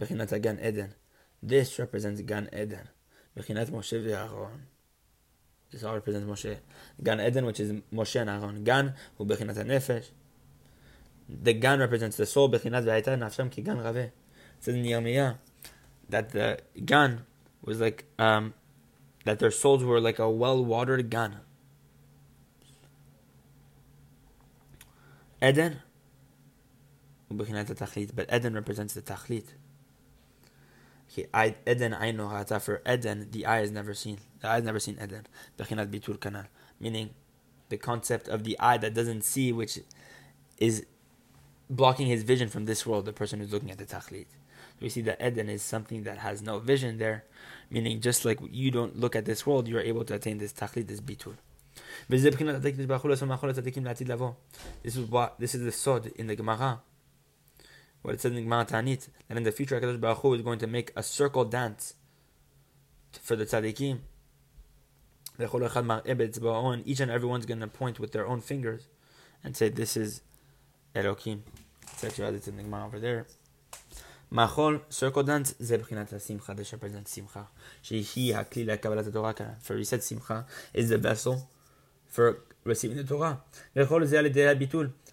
Bechinat 0.00 0.40
Gan 0.42 0.58
Eden. 0.64 0.94
This 1.42 1.78
represents 1.78 2.20
Gan 2.22 2.48
Eden. 2.52 2.88
Bechinat 3.36 3.70
Moshe 3.70 4.02
ve'Aaron. 4.02 4.60
This 5.70 5.84
all 5.84 5.94
represents 5.94 6.26
Moshe. 6.26 6.56
Gan 7.02 7.20
Eden, 7.20 7.46
which 7.46 7.60
is 7.60 7.72
Moshe 7.92 8.20
and 8.20 8.30
Aaron. 8.30 8.64
Gan, 8.64 8.94
who 9.18 9.24
bechinat 9.24 9.56
nefesh. 9.66 10.10
The 11.28 11.52
Gan 11.52 11.78
represents 11.78 12.16
the 12.16 12.26
soul. 12.26 12.48
Bechinat 12.50 12.84
ve'ayta 12.84 13.18
nafsham 13.18 13.50
ki 13.50 13.62
Gan 13.62 13.78
Raveh. 13.78 14.06
It 14.06 14.12
says 14.60 14.74
in 14.74 14.84
Yirmiyah 14.84 15.36
that 16.08 16.30
the 16.30 16.58
Gan 16.84 17.26
was 17.62 17.80
like 17.80 18.04
um, 18.18 18.54
that 19.24 19.38
their 19.38 19.50
souls 19.50 19.84
were 19.84 20.00
like 20.00 20.18
a 20.18 20.28
well-watered 20.30 21.10
Gan. 21.10 21.36
Eden, 25.42 25.80
but 27.30 27.48
Eden 28.34 28.54
represents 28.54 28.94
the 28.94 29.02
tachlit. 29.02 29.44
Eden 31.66 31.94
I 31.94 32.10
know 32.10 32.44
for 32.60 32.82
Eden 32.86 33.28
the 33.30 33.46
eye 33.46 33.58
has 33.58 33.70
never 33.70 33.94
seen. 33.94 34.18
The 34.40 34.48
eye 34.48 34.54
has 34.54 34.64
never 34.64 34.78
seen 34.78 34.98
Eden. 35.02 35.26
Bechinat 35.58 35.90
bitul 35.90 36.18
kanal, 36.18 36.46
meaning 36.78 37.10
the 37.68 37.76
concept 37.76 38.28
of 38.28 38.44
the 38.44 38.58
eye 38.60 38.76
that 38.78 38.94
doesn't 38.94 39.22
see, 39.24 39.52
which 39.52 39.78
is 40.58 40.84
blocking 41.68 42.06
his 42.06 42.22
vision 42.22 42.48
from 42.48 42.66
this 42.66 42.84
world. 42.84 43.06
The 43.06 43.12
person 43.12 43.40
who's 43.40 43.52
looking 43.52 43.70
at 43.70 43.78
the 43.78 43.86
tachlit. 43.86 44.26
We 44.80 44.88
see 44.88 45.02
that 45.02 45.24
Eden 45.24 45.48
is 45.48 45.62
something 45.62 46.04
that 46.04 46.18
has 46.18 46.42
no 46.42 46.58
vision 46.58 46.98
there, 46.98 47.24
meaning 47.70 48.00
just 48.00 48.24
like 48.24 48.38
you 48.50 48.70
don't 48.70 48.98
look 48.98 49.14
at 49.14 49.24
this 49.24 49.46
world, 49.46 49.68
you 49.68 49.76
are 49.76 49.82
able 49.82 50.04
to 50.04 50.14
attain 50.14 50.38
this 50.38 50.52
tachlit, 50.52 50.86
this 50.86 51.00
bitul. 51.00 51.36
This 52.08 52.24
is 54.96 55.10
what 55.10 55.38
this 55.38 55.54
is 55.54 55.62
the 55.62 55.72
sod 55.72 56.06
in 56.16 56.26
the 56.26 56.36
Gemara. 56.36 56.80
What 58.02 58.14
it 58.14 58.20
says 58.20 58.30
in 58.30 58.36
the 58.36 58.42
Gemara 58.42 58.64
Taanit 58.64 59.08
that 59.28 59.36
in 59.36 59.42
the 59.42 59.52
future 59.52 59.78
Hakadosh 59.80 60.00
Baruch 60.00 60.18
Hu 60.18 60.34
is 60.34 60.42
going 60.42 60.58
to 60.60 60.66
make 60.66 60.92
a 60.96 61.02
circle 61.02 61.44
dance 61.44 61.94
for 63.12 63.36
the 63.36 63.44
tzaddikim. 63.44 63.98
Each 66.86 67.00
and 67.00 67.10
everyone's 67.10 67.46
going 67.46 67.60
to 67.60 67.66
point 67.66 67.98
with 67.98 68.12
their 68.12 68.26
own 68.26 68.40
fingers 68.40 68.88
and 69.42 69.56
say, 69.56 69.68
"This 69.68 69.96
is 69.96 70.22
Elokim." 70.94 71.40
It's 71.82 72.04
actually 72.04 72.26
added 72.26 72.46
in 72.48 72.56
the 72.56 72.62
Gemara 72.62 72.86
over 72.86 72.98
there. 72.98 73.26
Machol, 74.32 74.80
circle 74.88 75.22
dance, 75.24 75.54
זה 75.58 75.78
בחינת 75.78 76.12
השמחה, 76.12 76.52
this 76.52 76.72
represents 76.72 77.14
שמחה. 77.14 77.42
שהיא 77.82 78.34
הכלי 78.36 78.64
לקבלת 78.64 79.06
התורה 79.06 79.32
כאן. 79.32 79.54
For 79.62 79.76
he 79.76 79.84
said 79.84 80.02
Simcha 80.02 80.44
is 80.74 80.88
the 80.88 80.98
vessel 80.98 81.48
for 82.10 82.42
receiving 82.64 82.98
the 82.98 83.04
Torah. 83.04 83.40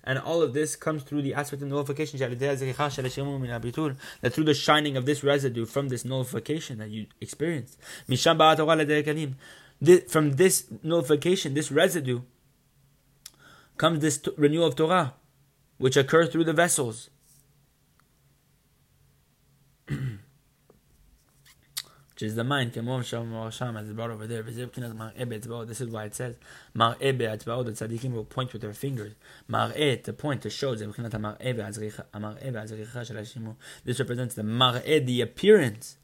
And 0.03 0.19
all 0.19 0.41
of 0.41 0.53
this 0.53 0.75
comes 0.75 1.03
through 1.03 1.21
the 1.21 1.33
aspect 1.33 1.61
of 1.61 1.69
nullification, 1.69 2.19
that 2.19 4.33
through 4.33 4.43
the 4.43 4.53
shining 4.53 4.97
of 4.97 5.05
this 5.05 5.23
residue 5.23 5.65
from 5.65 5.87
this 5.89 6.03
nullification 6.03 6.79
that 6.79 6.89
you 6.89 7.05
experienced. 7.21 7.77
From 10.09 10.33
this 10.33 10.65
nullification, 10.81 11.53
this 11.53 11.71
residue, 11.71 12.21
comes 13.77 13.99
this 13.99 14.19
renewal 14.37 14.67
of 14.67 14.75
Torah, 14.75 15.13
which 15.77 15.95
occurs 15.95 16.29
through 16.29 16.45
the 16.45 16.53
vessels. 16.53 17.11
Which 22.17 22.23
is 22.23 22.33
the 22.33 22.43
mind, 22.43 22.75
as 22.75 22.81
brought 23.93 24.09
over 24.09 24.25
there. 24.25 24.41
This 24.41 24.57
is 24.57 25.87
why 25.91 26.05
it 26.05 26.15
says, 26.15 26.35
the 26.73 26.81
tzaddikim 26.81 28.11
will 28.11 28.25
point 28.25 28.53
with 28.53 28.63
their 28.63 28.73
fingers. 28.73 29.13
To 29.47 30.13
point, 30.17 30.41
to 30.41 30.49
show, 30.49 30.73
this 30.73 30.87
represents 33.99 34.33
the 34.33 34.41
mar'e, 34.41 35.05
the 35.05 35.21
appearance, 35.21 35.97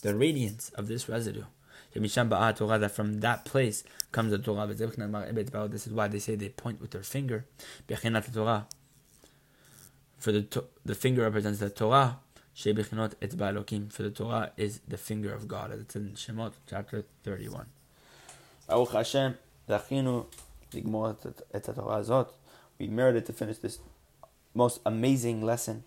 the 0.00 0.14
radiance 0.14 0.70
of 0.70 0.88
this 0.88 1.10
residue. 1.10 1.44
From 1.92 3.20
that 3.20 3.44
place 3.44 3.84
comes 4.12 4.30
the 4.30 4.38
Torah. 4.38 4.66
This 4.66 5.86
is 5.86 5.92
why 5.92 6.08
they 6.08 6.20
say 6.20 6.36
they 6.36 6.48
point 6.48 6.80
with 6.80 6.92
their 6.92 7.02
finger. 7.02 7.44
For 10.18 10.32
the, 10.32 10.64
the 10.86 10.94
finger 10.94 11.20
represents 11.24 11.58
the 11.58 11.68
Torah. 11.68 12.16
Shebechinot 12.56 13.14
etzba 13.16 13.52
Elokim, 13.52 13.92
for 13.92 14.02
the 14.02 14.10
Torah 14.10 14.52
is 14.56 14.80
the 14.86 14.98
finger 14.98 15.32
of 15.32 15.48
God, 15.48 15.72
as 15.72 15.80
it's 15.80 15.96
in 15.96 16.10
Shemot 16.10 16.52
chapter 16.68 17.04
31. 17.24 17.66
Baruch 18.68 18.92
Hashem. 18.92 19.36
We 22.78 22.86
merited 22.86 23.26
to 23.26 23.32
finish 23.32 23.58
this 23.58 23.78
most 24.54 24.80
amazing 24.84 25.42
lesson, 25.44 25.84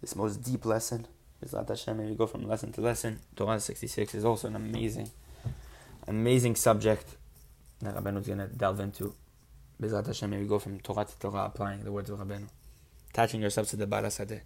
this 0.00 0.14
most 0.14 0.42
deep 0.42 0.64
lesson. 0.64 1.06
Bezrat 1.42 1.68
Hashem, 1.68 2.00
and 2.00 2.08
we 2.08 2.14
go 2.16 2.26
from 2.26 2.46
lesson 2.48 2.72
to 2.72 2.80
lesson. 2.80 3.20
Torah 3.36 3.60
66 3.60 4.14
is 4.14 4.24
also 4.24 4.48
an 4.48 4.56
amazing, 4.56 5.10
amazing 6.08 6.56
subject 6.56 7.16
that 7.80 7.96
Rabbeinu 7.96 8.20
is 8.20 8.26
going 8.26 8.38
to 8.38 8.46
delve 8.46 8.80
into. 8.80 9.14
Bezrat 9.80 10.06
Hashem, 10.06 10.30
we 10.30 10.46
go 10.46 10.58
from 10.58 10.80
Torah 10.80 11.04
to 11.04 11.18
Torah, 11.18 11.44
applying 11.46 11.84
the 11.84 11.92
words 11.92 12.10
of 12.10 12.18
Rabbeinu, 12.18 12.48
attaching 13.10 13.40
yourselves 13.40 13.70
to 13.70 13.76
the 13.76 13.86
Bala 13.86 14.08
Sadeh. 14.08 14.40